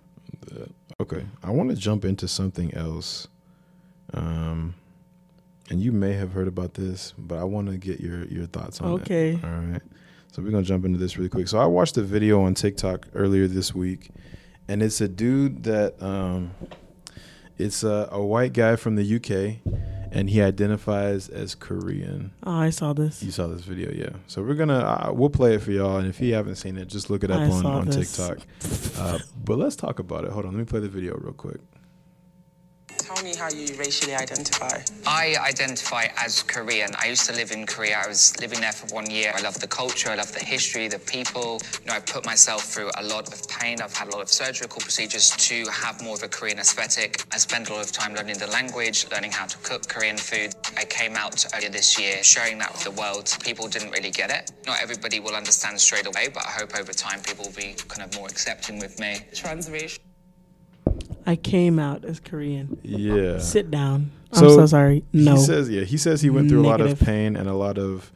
[1.00, 3.28] okay, I want to jump into something else.
[4.12, 4.74] Um,
[5.70, 8.80] and you may have heard about this, but I want to get your your thoughts
[8.80, 9.30] on okay.
[9.30, 9.36] it.
[9.36, 9.46] Okay.
[9.46, 9.82] All right.
[10.32, 11.48] So we're gonna jump into this really quick.
[11.48, 14.10] So I watched a video on TikTok earlier this week,
[14.68, 16.50] and it's a dude that um,
[17.56, 19.72] it's a, a white guy from the UK,
[20.12, 22.32] and he identifies as Korean.
[22.44, 23.22] Oh, I saw this.
[23.22, 24.16] You saw this video, yeah.
[24.26, 26.86] So we're gonna uh, we'll play it for y'all, and if you haven't seen it,
[26.86, 28.16] just look it up I on on this.
[28.16, 28.38] TikTok.
[28.98, 30.32] Uh, but let's talk about it.
[30.32, 31.60] Hold on, let me play the video real quick.
[33.12, 34.78] Tell me how you racially identify.
[35.04, 36.90] I identify as Korean.
[36.96, 38.00] I used to live in Korea.
[38.04, 39.32] I was living there for one year.
[39.34, 41.60] I love the culture, I love the history, the people.
[41.80, 43.80] You know, I put myself through a lot of pain.
[43.82, 47.24] I've had a lot of surgical procedures to have more of a Korean aesthetic.
[47.32, 50.54] I spent a lot of time learning the language, learning how to cook Korean food.
[50.76, 53.36] I came out earlier this year sharing that with the world.
[53.42, 54.52] People didn't really get it.
[54.68, 58.08] Not everybody will understand straight away, but I hope over time people will be kind
[58.08, 59.18] of more accepting with me.
[59.34, 59.98] Transracial.
[61.26, 62.78] I came out as Korean.
[62.82, 63.38] Yeah.
[63.38, 64.10] Sit down.
[64.32, 65.04] So, I'm so sorry.
[65.12, 65.34] No.
[65.36, 65.82] He says yeah.
[65.82, 68.12] He says he went through a lot of pain and a lot of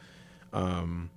[0.53, 1.11] um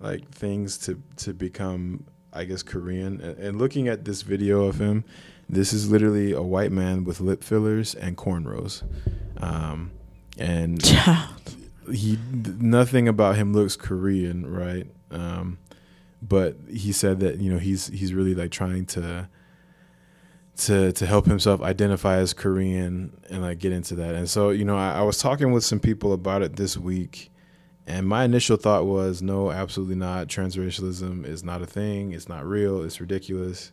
[0.00, 3.20] like things to to become I guess Korean.
[3.20, 5.04] And, and looking at this video of him,
[5.48, 8.82] this is literally a white man with lip fillers and cornrows.
[9.38, 9.90] Um
[10.38, 11.56] and Child.
[11.92, 14.86] he nothing about him looks Korean, right?
[15.10, 15.58] Um,
[16.22, 19.28] but he said that you know he's he's really like trying to
[20.56, 24.14] to to help himself identify as Korean and like get into that.
[24.14, 27.30] And so you know I, I was talking with some people about it this week,
[27.86, 30.28] and my initial thought was no, absolutely not.
[30.28, 32.12] Transracialism is not a thing.
[32.12, 32.82] It's not real.
[32.82, 33.72] It's ridiculous.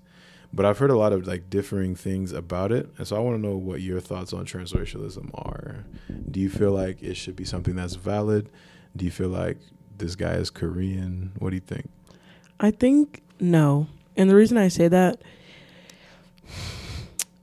[0.56, 3.41] But I've heard a lot of like differing things about it, and so I want
[3.41, 5.84] to know what your thoughts on transracialism are.
[6.30, 8.50] Do you feel like it should be something that's valid?
[8.96, 9.58] Do you feel like
[9.98, 11.32] this guy is Korean?
[11.39, 11.89] What do you think?
[12.60, 13.88] I think no.
[14.15, 15.24] And the reason I say that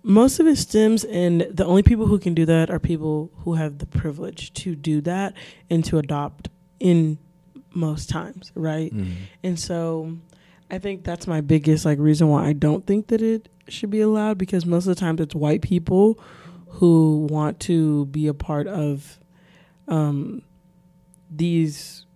[0.03, 3.55] most of it stems and the only people who can do that are people who
[3.55, 5.35] have the privilege to do that
[5.69, 7.19] and to adopt in
[7.75, 8.93] most times, right?
[9.45, 10.17] And so
[10.71, 14.01] I think that's my biggest like reason why I don't think that it should be
[14.01, 16.19] allowed because most of the times it's white people
[16.69, 19.19] who want to be a part of
[19.89, 20.43] um
[21.31, 22.07] these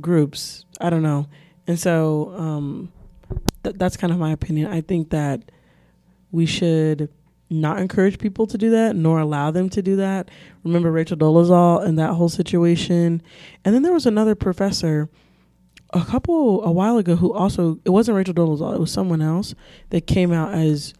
[0.00, 0.64] groups.
[0.80, 1.26] I don't know.
[1.66, 2.92] And so um
[3.64, 4.70] th- that's kind of my opinion.
[4.70, 5.50] I think that
[6.32, 7.08] we should
[7.52, 10.30] not encourage people to do that nor allow them to do that.
[10.64, 13.22] Remember Rachel Dolezal and that whole situation.
[13.64, 15.08] And then there was another professor
[15.90, 19.54] a couple a while ago who also it wasn't Rachel Dolezal, it was someone else
[19.90, 20.94] that came out as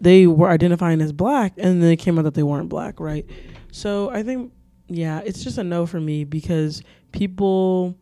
[0.00, 3.26] they were identifying as black and then it came out that they weren't black, right?
[3.72, 4.52] So I think
[4.86, 7.96] yeah, it's just a no for me because people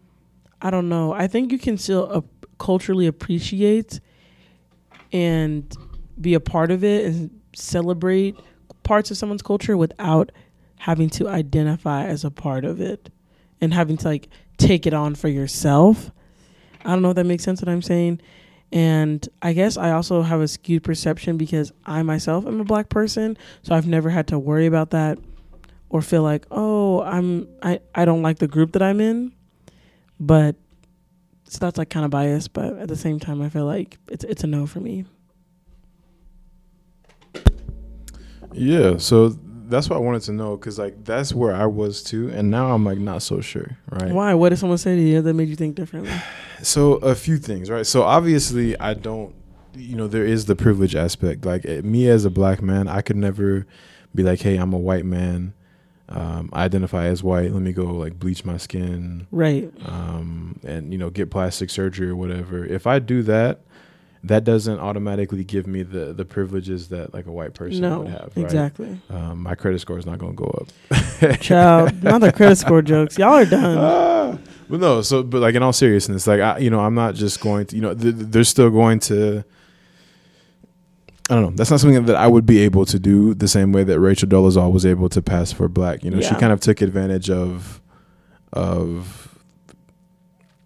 [0.61, 1.13] I don't know.
[1.13, 2.21] I think you can still uh,
[2.59, 3.99] culturally appreciate
[5.13, 5.75] and
[6.23, 8.37] be a part of it and celebrate
[8.83, 10.33] parts of someone's culture without
[10.79, 13.11] having to identify as a part of it
[13.61, 16.11] and having to like take it on for yourself.
[16.85, 18.21] I don't know if that makes sense what I'm saying.
[18.73, 22.89] And I guess I also have a skewed perception because I myself am a black
[22.89, 25.19] person, so I've never had to worry about that
[25.91, 29.33] or feel like, "Oh, I'm I I don't like the group that I'm in."
[30.19, 30.57] But
[31.45, 34.25] so that's like kind of biased, but at the same time I feel like it's
[34.25, 35.05] it's a no for me.
[38.55, 39.37] Yeah, so
[39.69, 42.73] that's what I wanted to know because like that's where I was too, and now
[42.73, 44.11] I'm like not so sure, right?
[44.13, 44.35] Why?
[44.35, 46.13] What did someone say to you that made you think differently?
[46.63, 47.87] So a few things, right?
[47.87, 49.35] So obviously, I don't,
[49.75, 51.45] you know, there is the privilege aspect.
[51.45, 53.67] Like eh, me as a black man, I could never
[54.15, 55.55] be like, hey, I'm a white man.
[56.09, 57.51] Um, I identify as white.
[57.53, 59.73] Let me go like bleach my skin, Right.
[59.87, 62.65] um, and you know, get plastic surgery or whatever.
[62.67, 63.61] If I do that,
[64.25, 68.01] that doesn't automatically give me the the privileges that like a white person no.
[68.01, 68.33] would have.
[68.37, 68.45] Right?
[68.45, 69.01] Exactly.
[69.11, 71.41] Um, my credit score is not going to go up.
[71.41, 73.19] Child, not the credit score jokes.
[73.19, 73.79] Y'all are done.
[73.79, 74.39] Ah,
[74.71, 77.41] but no, so but like in all seriousness, like I, you know, I'm not just
[77.41, 79.45] going to, you know, th- th- they're still going to.
[81.31, 81.57] I don't know.
[81.57, 84.29] That's not something that I would be able to do the same way that Rachel
[84.29, 86.05] Dolezal was able to pass for black.
[86.05, 87.81] You know, she kind of took advantage of,
[88.53, 89.32] of,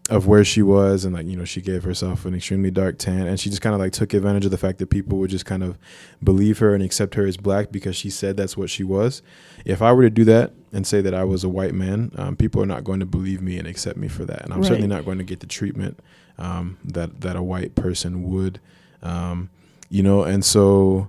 [0.08, 3.26] of where she was, and like you know, she gave herself an extremely dark tan,
[3.26, 5.46] and she just kind of like took advantage of the fact that people would just
[5.46, 5.76] kind of
[6.22, 9.20] believe her and accept her as black because she said that's what she was.
[9.64, 12.36] If I were to do that and say that I was a white man, um,
[12.36, 14.68] people are not going to believe me and accept me for that, and I'm Right.
[14.68, 15.98] certainly not going to get the treatment
[16.38, 18.60] um, that that a white person would.
[19.02, 19.50] Um,
[19.88, 21.08] you know, and so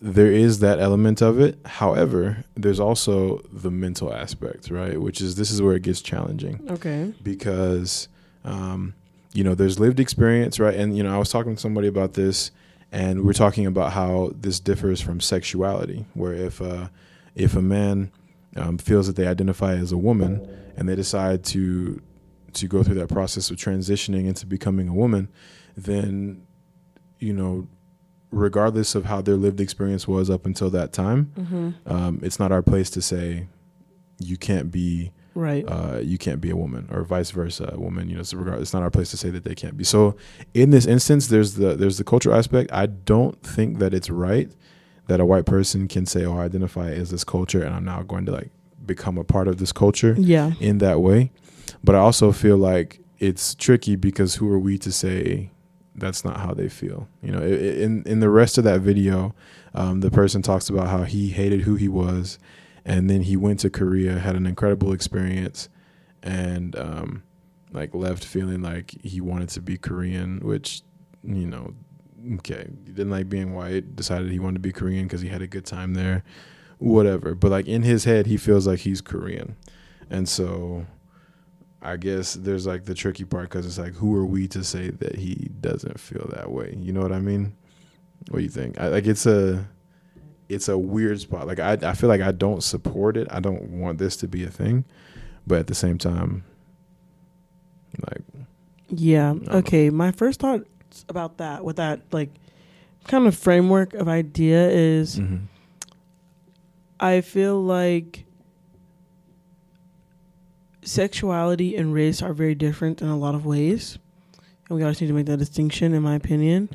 [0.00, 1.58] there is that element of it.
[1.66, 5.00] However, there's also the mental aspect, right?
[5.00, 7.12] Which is this is where it gets challenging Okay.
[7.22, 8.06] because
[8.44, 8.94] um,
[9.32, 10.74] you know there's lived experience, right?
[10.74, 12.50] And you know I was talking to somebody about this,
[12.92, 16.88] and we're talking about how this differs from sexuality, where if uh,
[17.34, 18.10] if a man
[18.56, 22.00] um, feels that they identify as a woman and they decide to
[22.54, 25.28] to go through that process of transitioning into becoming a woman,
[25.76, 26.42] then
[27.18, 27.68] you know
[28.30, 31.70] regardless of how their lived experience was up until that time, Mm-hmm.
[31.86, 33.46] um, it's not our place to say
[34.18, 35.64] you can't be Right.
[35.68, 38.60] uh, you can't be a woman or vice versa a woman you know it's, regard,
[38.60, 40.16] it's not our place to say that they can't be so
[40.52, 44.50] in this instance there's the there's the cultural aspect i don't think that it's right
[45.06, 48.02] that a white person can say oh i identify as this culture and i'm now
[48.02, 48.50] going to like
[48.84, 50.54] become a part of this culture yeah.
[50.58, 51.30] in that way
[51.84, 55.52] but i also feel like it's tricky because who are we to say
[55.94, 59.34] that's not how they feel you know in in the rest of that video
[59.74, 62.40] um, the person talks about how he hated who he was
[62.84, 65.68] and then he went to korea had an incredible experience
[66.22, 67.22] and um,
[67.72, 70.82] like left feeling like he wanted to be korean which
[71.22, 71.74] you know
[72.34, 75.42] okay he didn't like being white decided he wanted to be korean because he had
[75.42, 76.24] a good time there
[76.78, 79.56] whatever but like in his head he feels like he's korean
[80.10, 80.86] and so
[81.80, 84.90] I guess there's like the tricky part because it's like, who are we to say
[84.90, 86.76] that he doesn't feel that way?
[86.76, 87.54] You know what I mean?
[88.30, 88.80] What do you think?
[88.80, 89.68] I, like it's a,
[90.48, 91.46] it's a weird spot.
[91.46, 93.26] Like I, I feel like I don't support it.
[93.30, 94.84] I don't want this to be a thing,
[95.46, 96.44] but at the same time,
[98.10, 98.22] like
[98.90, 99.32] Yeah.
[99.34, 99.52] know.
[99.58, 99.90] Okay.
[99.90, 102.30] My first thoughts about that, with that like
[103.06, 105.42] kind of framework of idea, is mhm.
[107.00, 108.24] I feel like
[110.82, 113.98] sexuality and race are very different in a lot of ways,
[114.68, 116.68] and we always need to make that distinction, in my opinion.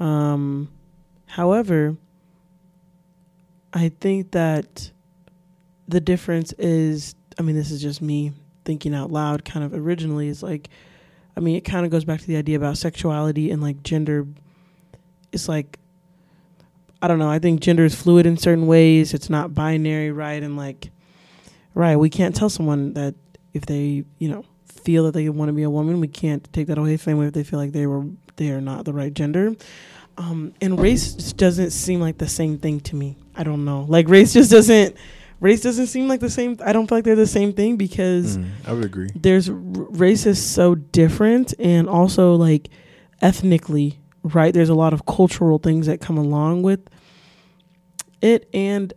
[0.00, 0.04] Mhm.
[0.04, 0.68] Um,
[1.26, 1.96] however,
[3.76, 4.90] I think that
[5.86, 8.32] the difference is I mean, this is just me
[8.64, 10.28] thinking out loud kind of originally.
[10.28, 10.70] Is like,
[11.36, 14.26] I mean, it kind of goes back to the idea about sexuality and like gender.
[15.30, 15.78] It's like,
[17.02, 17.28] I don't know.
[17.28, 19.12] I think gender is fluid in certain ways.
[19.12, 20.42] It's not binary, right?
[20.42, 20.90] And like,
[21.74, 23.14] right, we can't tell someone that
[23.52, 26.68] if they, you know, feel that they want to be a woman, we can't take
[26.68, 29.12] that away from them if they feel like they were they are not the right
[29.12, 29.54] gender.
[30.18, 33.16] Um, and race just doesn't seem like the same thing to me.
[33.36, 33.84] I don't know.
[33.88, 34.96] Like race just doesn't
[35.40, 36.56] race doesn't seem like the same.
[36.64, 38.46] I don't feel like they're the same thing because Mhm.
[38.66, 39.10] I would agree.
[39.14, 42.70] there's r- race is so different and also like
[43.20, 46.80] ethnically right there's a lot of cultural things that come along with
[48.20, 48.92] it and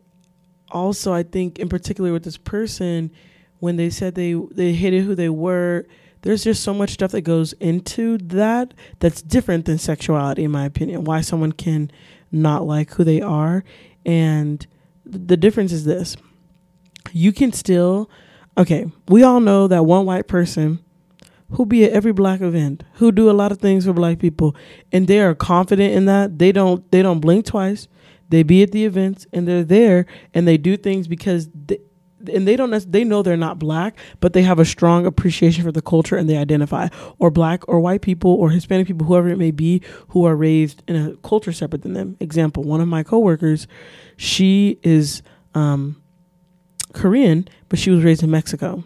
[0.71, 3.11] also i think in particular with this person
[3.59, 5.85] when they said they they hated who they were
[6.21, 10.65] there's just so much stuff that goes into that that's different than sexuality in my
[10.65, 11.91] opinion why someone can
[12.31, 13.63] not like who they are.
[14.05, 14.65] And
[15.09, 16.15] th- the difference is this.
[17.11, 18.09] You can still
[18.57, 20.79] okay we all know that one white person
[21.51, 24.55] who be at every black event who do a lot of things for black people
[24.91, 27.87] and they are confident in that they don't they don't blink twice
[28.29, 31.79] they be at the events and they're there and they do things because they,
[32.33, 35.71] and they don't they know they're not black but they have a strong appreciation for
[35.71, 39.37] the culture and they identify or black or white people or hispanic people whoever it
[39.37, 42.17] may be who are raised in a culture separate than them.
[42.19, 43.67] Example one of my coworkers
[44.17, 45.21] she is
[45.55, 46.01] um
[46.93, 48.83] korean but she was raised in mexico.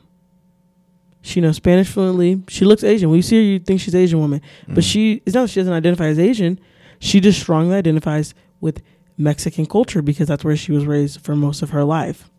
[1.25, 2.43] She knows spanish fluently.
[2.49, 3.09] She looks asian.
[3.09, 4.41] When you see her you think she's an asian woman.
[4.67, 4.91] But Mhm.
[4.91, 6.59] she it's not that she doesn't identify as asian.
[6.99, 8.81] She just strongly identifies with
[9.17, 12.29] mexican culture because that's where she was raised for most of her life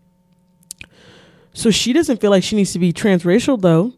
[1.55, 3.95] so she doesn't feel like she needs to be transracial though.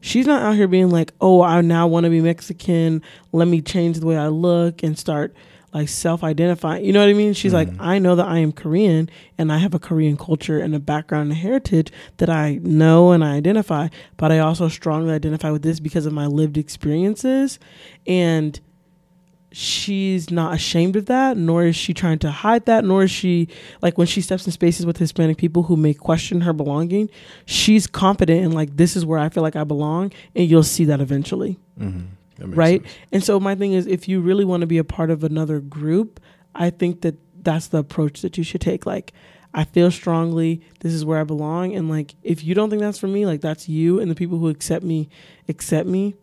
[0.00, 3.02] She's not out here being like, "Oh, I now want to be Mexican.
[3.32, 5.32] Let me change the way I look and start
[5.72, 7.34] like self-identifying." You know what I mean?
[7.34, 7.76] She's like, Mhm.
[7.78, 11.30] "I know that I am Korean and I have a Korean culture and a background
[11.30, 15.78] and heritage that I know and I identify, but I also strongly identify with this
[15.78, 17.60] because of my lived experiences."
[18.06, 18.58] And
[19.52, 23.48] she's not ashamed of that, nor is she trying to hide that, nor is she
[23.82, 27.10] like when she steps in spaces with Hispanic people who may question her belonging,
[27.46, 30.84] she's confident in like this is where I feel like I belong, and you'll see
[30.86, 32.04] that eventually, Mhm.
[32.38, 32.82] That right?
[32.82, 32.94] sense.
[33.12, 35.60] And so my thing is, if you really want to be a part of another
[35.60, 36.18] group,
[36.54, 38.86] I think that that's the approach that you should take.
[38.86, 39.12] Like,
[39.54, 42.98] I feel strongly this is where I belong, and like if you don't think that's
[42.98, 45.08] for me, like that's you, and the people who accept me
[45.48, 46.14] accept me.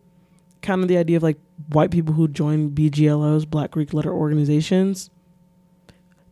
[0.62, 1.38] Kind of the idea of like
[1.72, 5.10] white people who join BGLOs, Black Greek Letter organizations.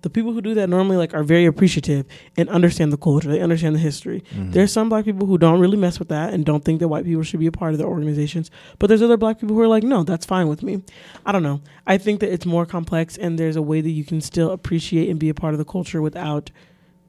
[0.02, 2.06] the people who do that normally like are very appreciative
[2.36, 3.28] and understand the culture.
[3.28, 4.22] They understand the history.
[4.32, 4.52] Mhm.
[4.52, 7.04] There's some black people who don't really mess with that and don't think that white
[7.04, 8.48] people should be a part of their organizations.
[8.78, 10.82] But there's other black people who are like, no, that's fine with me.
[11.26, 11.62] I don't know.
[11.84, 15.10] I think that it's more complex and there's a way that you can still appreciate
[15.10, 16.52] and be a part of the culture without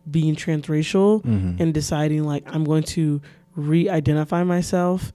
[0.10, 1.60] being transracial Mhm.
[1.60, 3.22] and deciding like I'm going to
[3.56, 5.14] re-identify myself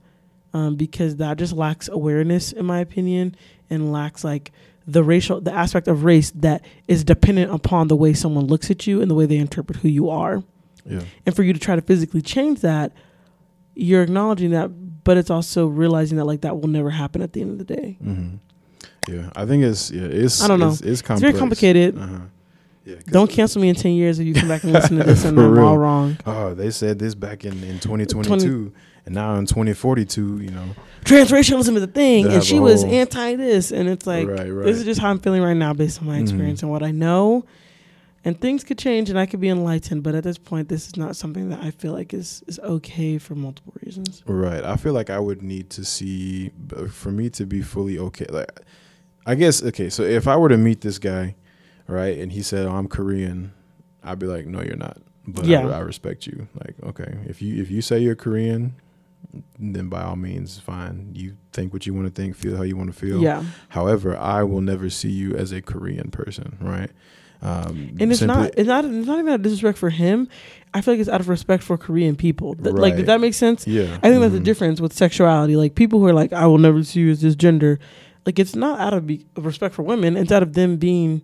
[0.55, 3.35] um, because that just lacks awareness in my opinion
[3.69, 4.53] and lacks like
[4.87, 8.87] the racial the aspect of race that is dependent upon the way someone looks at
[8.87, 10.41] you and the way they interpret who you are
[10.85, 11.01] yeah.
[11.25, 12.93] and for you to try to physically change that
[13.75, 14.69] you're acknowledging that
[15.03, 17.75] but it's also realizing that like that will never happen at the end of the
[17.75, 18.35] day hmm
[19.09, 20.69] Yeah, I think it's yeah, it's I don't know.
[20.69, 22.19] It's, it's, it's very complicated Uh-huh.
[22.85, 25.25] Yeah, don't cancel me in 10 years if you come back and listen to this
[25.25, 25.65] and i'm real.
[25.65, 28.71] all wrong Oh, they said this back in in 2022,
[29.07, 30.65] and now in 2042, you know.
[31.03, 34.65] transracialism is a thing and she was anti this and it's like right, right.
[34.65, 36.21] this is just how i'm feeling right now based on my Mhm.
[36.23, 37.43] experience and what i know
[38.23, 40.95] and things could change and i could be enlightened but at this point this is
[40.95, 44.63] not something that i feel like is is okay for multiple reasons Right.
[44.63, 46.51] I feel like I would need to see
[46.89, 48.25] for me to be fully okay.
[48.29, 48.51] Like,
[49.25, 49.89] I guess okay.
[49.89, 51.35] So if I were to meet this guy,
[51.87, 53.53] right, and he said, "Oh, I'm Korean,"
[54.03, 55.67] I'd be like, "No, you're not." But Yeah.
[55.67, 56.47] I, I respect you.
[56.63, 58.75] Like, okay, if you if you say you're Korean,
[59.59, 61.11] then by all means, fine.
[61.13, 63.21] You think what you want to think, feel how you want to feel.
[63.21, 66.91] yeah However, I will never see you as a Korean person, right?
[67.41, 70.29] Um, and it's not it's not it's not even out of disrespect for him
[70.73, 72.95] i feel like it's out of respect for korean people Th- like Right.
[72.97, 74.45] did that make sense Yeah, i think that's the mhm.
[74.45, 77.35] difference with sexuality like people who are like i will never see you as this
[77.35, 77.77] gender
[78.25, 81.21] like it's not out of, be, of respect for women it's out of them being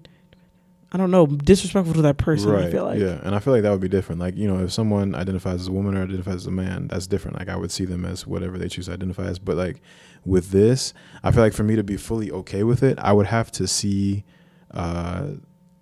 [0.92, 3.64] i don't know disrespectful to that person i feel like yeah, and I feel like
[3.64, 4.20] that would be different.
[4.20, 7.08] Like you know, if someone identifies as a woman or identifies as a man, that's
[7.08, 7.38] different.
[7.40, 9.40] Like I would see them as whatever they choose to identify as.
[9.40, 9.82] But like
[10.26, 13.28] with this, I feel like for me to be fully okay with it, I would
[13.28, 14.26] have to see,
[14.72, 15.28] uh,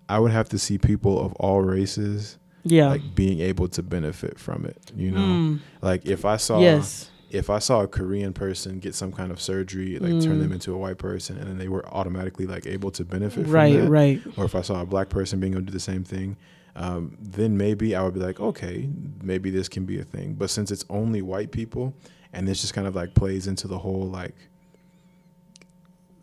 [0.08, 4.38] I would have to see people of all races yeah like being able to benefit
[4.38, 4.92] from it.
[4.96, 8.94] You know, Mm, like if I saw, yes if I saw a Korean person get
[8.94, 10.40] some kind of surgery, like turn Mm.
[10.42, 13.52] them into a white person, and then they were automatically like able to benefit from
[13.54, 14.38] right that, right right.
[14.38, 16.36] or if I saw a black person being able to do the same thing,
[16.76, 18.88] um, then maybe I would be like, okay,
[19.22, 20.34] maybe this can be a thing.
[20.34, 21.94] But since it's only white people,
[22.32, 24.34] and this just kind of like plays into the whole like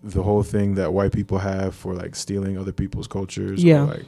[0.04, 3.84] the whole thing that white people have for like stealing other people's cultures Yeah.
[3.84, 4.06] or like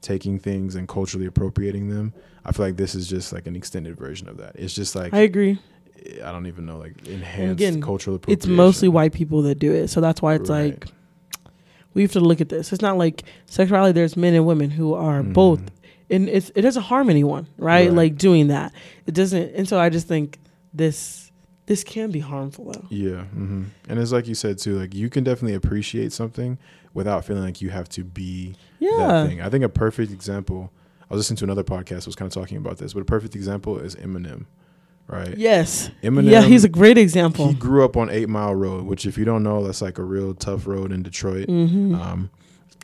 [0.00, 2.12] taking things and culturally appropriating them.
[2.44, 4.52] I feel like this is just like an extended version of that.
[4.56, 5.58] It's just like i agree
[6.24, 8.38] I don't even know, like enhanced again, cultural appropriation.
[8.38, 10.72] it's mostly white people that do it so that's why it's Right.
[10.74, 10.86] like
[11.94, 14.94] we have to look at this it's not like sexuality there's men and women who
[14.94, 15.32] are Mhm.
[15.32, 15.60] both
[16.10, 17.88] and it's it doesn't harm anyone right?
[17.88, 17.92] Right.
[17.96, 18.72] like doing that
[19.06, 20.38] it doesn't and so i just think
[20.74, 21.30] this
[21.66, 24.78] this can be harmful though Yeah, hmm and it's like you said too.
[24.78, 26.58] Like you can definitely appreciate something
[26.94, 29.40] without feeling like you have to be that yeah thing.
[29.40, 30.70] I think a perfect example.
[31.10, 33.04] I was listening to another podcast that was kind of talking about this, but a
[33.04, 34.44] perfect example is Eminem,
[35.08, 35.36] right?
[35.36, 36.30] yes Eminem.
[36.30, 39.24] yeah he's a great example He grew up on Eight Mile Road, which if you
[39.24, 41.46] don't know, that's like a real tough road in Detroit.
[41.48, 42.30] hmm Um,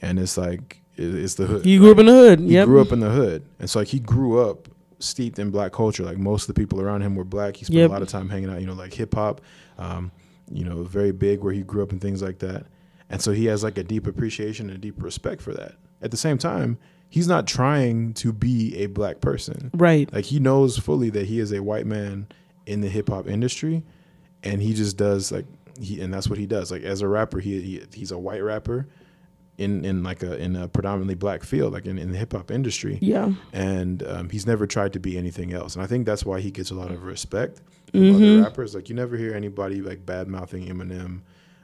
[0.01, 1.65] and it's like it, it's the hood.
[1.65, 2.47] he grew up in the hood yeah.
[2.47, 4.69] He yep grew up in the hood, and so like he grew up
[4.99, 6.05] steeped in black culture.
[6.05, 7.57] Like most of the people around him were black.
[7.57, 7.91] He spent Yep.
[7.91, 9.41] a lot of time hanging out, you know, like hip hop,
[9.79, 10.13] um,
[10.51, 12.67] you know, very big where he grew up and things like that.
[13.13, 15.75] And so he has like a deep appreciation and a deep respect for that.
[16.01, 19.71] At the same time, he's not trying to be a black person.
[19.75, 22.27] right Like he knows fully that he is a white man
[22.67, 23.85] in the hip hop industry,
[24.43, 25.45] and he just does like
[25.81, 26.71] he and that's what he does.
[26.73, 28.89] Like as a rapper, he, he he's a white rapper
[29.59, 32.51] in in like a in a predominantly black field, like in, in the hip hop
[32.51, 35.75] industry yeah and um, he's never tried to be anything else.
[35.77, 37.61] And I think that's why he gets a lot of respect
[37.91, 38.15] from Mhm.
[38.15, 38.75] other rappers.
[38.75, 41.21] Like you never hear anybody like bad mouthing Eminem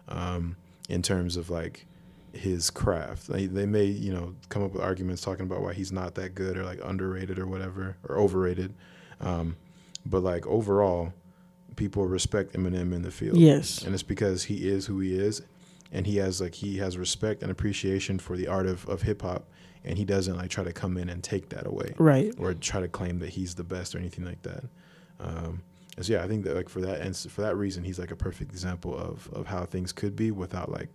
[0.08, 0.56] um,
[0.88, 1.86] in terms of like
[2.32, 3.28] his craft.
[3.28, 6.34] They, they may you know come up with arguments talking about why he's not that
[6.34, 8.74] good or like underrated or whatever or overrated.
[9.20, 9.56] Um,
[10.06, 11.12] but like overall,
[11.76, 13.36] people respect Eminem in the field.
[13.36, 15.42] yes and it's because he is who he is,
[15.92, 19.22] and he has like he has respect and appreciation for the art of, of hip
[19.22, 19.48] hop,
[19.84, 22.80] and he doesn't like try to come in and take that away right or try
[22.80, 24.64] to claim that he's the best or anything like that.
[25.20, 25.62] Um,
[25.98, 28.12] and so yeah, I think that like for that and for that reason, he's like
[28.12, 30.88] a perfect example of of how things could be without like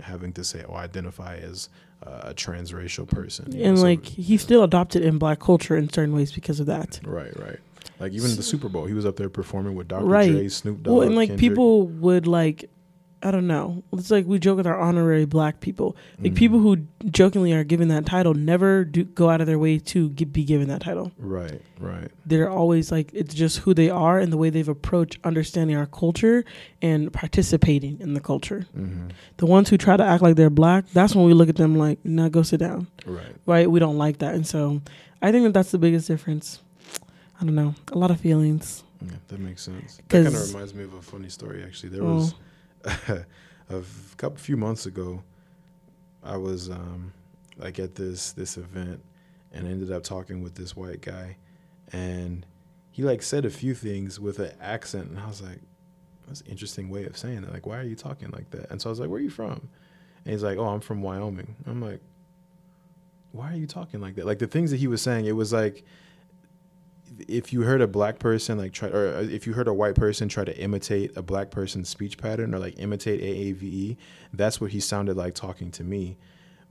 [0.00, 1.68] having to say, "Oh, I identify as
[2.02, 6.14] uh, a transracial person." and so- like he's still adopted in black culture in certain
[6.14, 7.58] ways because of that right, right.
[8.00, 10.06] Like even the Super Bowl, he was up there performing with Dr.
[10.06, 10.32] Right.
[10.32, 10.94] Dre, Snoop Dogg.
[10.94, 11.50] well and like Kendrick.
[11.50, 12.70] people would like
[13.24, 13.84] I don't know.
[13.92, 15.94] It's like we joke with our honorary black people.
[16.20, 16.36] Like Mhm.
[16.36, 20.10] people who jokingly are given that title never do go out of their way to
[20.10, 21.12] gi- be given that title.
[21.18, 22.10] Right, right.
[22.26, 25.86] They're always like it's just who they are and the way they've approached understanding our
[25.86, 26.44] culture
[26.82, 28.66] and participating in the culture.
[28.74, 31.56] hmm The ones who try to act like they're black, that's when we look at
[31.56, 33.36] them like, "Nah, go sit down." Right.
[33.46, 33.70] Right?
[33.70, 34.80] We don't like that, and so
[35.22, 36.60] I think that that's the biggest difference.
[37.40, 37.74] I don't know.
[37.92, 38.82] A lot of feelings.
[39.00, 39.96] Yeah, that makes sense.
[40.08, 41.62] That kind of reminds me of a funny story.
[41.62, 42.14] Actually, there Oh.
[42.16, 42.34] was
[43.70, 43.82] a
[44.16, 45.22] couple few months ago.
[46.22, 47.12] I was um,
[47.58, 49.02] like at this this event,
[49.52, 51.36] and ended up talking with this white guy,
[51.92, 52.46] and
[52.90, 55.60] he like said a few things with an accent, and I was like,
[56.26, 57.52] "That's an interesting way of saying it.
[57.52, 59.30] Like, why are you talking like that?" And so I was like, "Where are you
[59.30, 59.68] from?"
[60.24, 62.00] And he's like, "Oh, I'm from Wyoming." I'm like,
[63.32, 65.52] "Why are you talking like that?" Like the things that he was saying, it was
[65.52, 65.84] like
[67.28, 69.94] if you heard a black person like try or uh, if you heard a white
[69.94, 73.96] person try to imitate a black person's speech pattern or like imitate AAVE,
[74.32, 76.16] that's what he sounded like talking to me.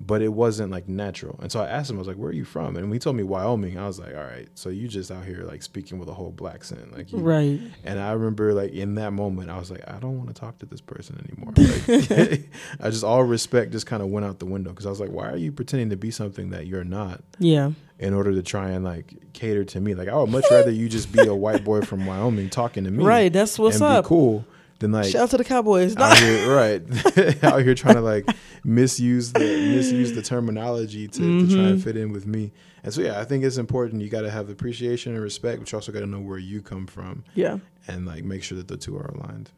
[0.04, 1.38] But it wasn't like natural.
[1.44, 2.76] And so I asked him, I was like, Where are you from?
[2.76, 5.44] And he told me Wyoming, I was like, All right, so you just out here
[5.44, 6.96] like speaking with a whole black accent.
[6.96, 7.60] Like you, Right.
[7.84, 10.58] and I remember like in that moment, I was like, I don't want to talk
[10.60, 11.54] to this person anymore.
[12.10, 12.50] Like,
[12.82, 15.12] I just all respect just kind of went out the window because I was like,
[15.12, 17.72] why are you pretending to be something that you're not Yeah.
[18.00, 19.94] in order to try and like cater to me?
[19.96, 22.92] Like I would much rather you just be a white boy from Wyoming talking to
[22.92, 23.32] me, Right.
[23.32, 24.06] That's what's and up.
[24.06, 24.46] be cool
[24.82, 25.96] than like Shout out to the Cowboys.
[25.96, 26.82] out here, right?
[27.44, 28.28] out here trying to like
[28.66, 31.84] misuse the misuse the terminology to, to try and Mhm.
[31.84, 32.52] fit in with me.
[32.84, 34.02] And so yeah, I think it's important.
[34.02, 36.62] You got to have appreciation and respect, but you also got to know where you
[36.62, 37.60] come from yeah.
[37.88, 39.52] and like make sure that the two are aligned.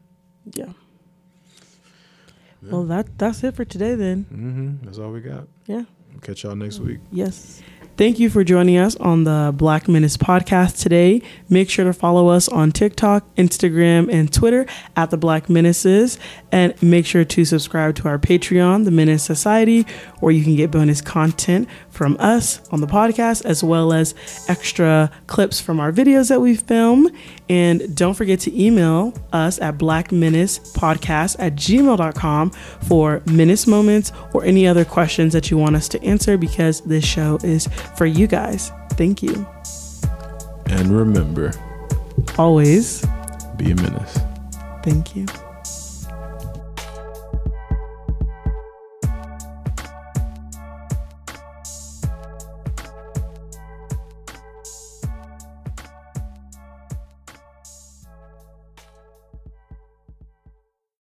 [0.53, 0.74] Yeah.
[2.61, 2.71] Yeah.
[2.71, 4.26] Well, that that's it for today then.
[4.26, 4.86] Mm-hmm.
[4.86, 5.47] That's all we got.
[5.65, 5.84] Yeah.
[6.21, 6.99] Catch y'all next week.
[7.11, 7.61] Yes.
[7.95, 11.21] Thank you for joining us on the Black Menace podcast today.
[11.47, 14.65] Make sure to follow us on TikTok, Instagram, and Twitter
[14.95, 16.17] at the Black Menaces.
[16.51, 19.85] And make sure to subscribe to our Patreon, the Menace Society,
[20.21, 24.15] where you can get bonus content from us on the podcast, as well as
[24.49, 27.09] extra clips from our videos that we film.
[27.49, 34.65] And don't forget to email us at blackmenacepodcast at gmail.com for menace moments or any
[34.67, 38.71] other questions that you want us to answer because this show is for you guys.
[38.93, 39.45] Thank you.
[40.65, 41.53] And remember,
[42.37, 43.05] Always.
[43.57, 44.19] be a menace.
[44.83, 45.27] Thank you.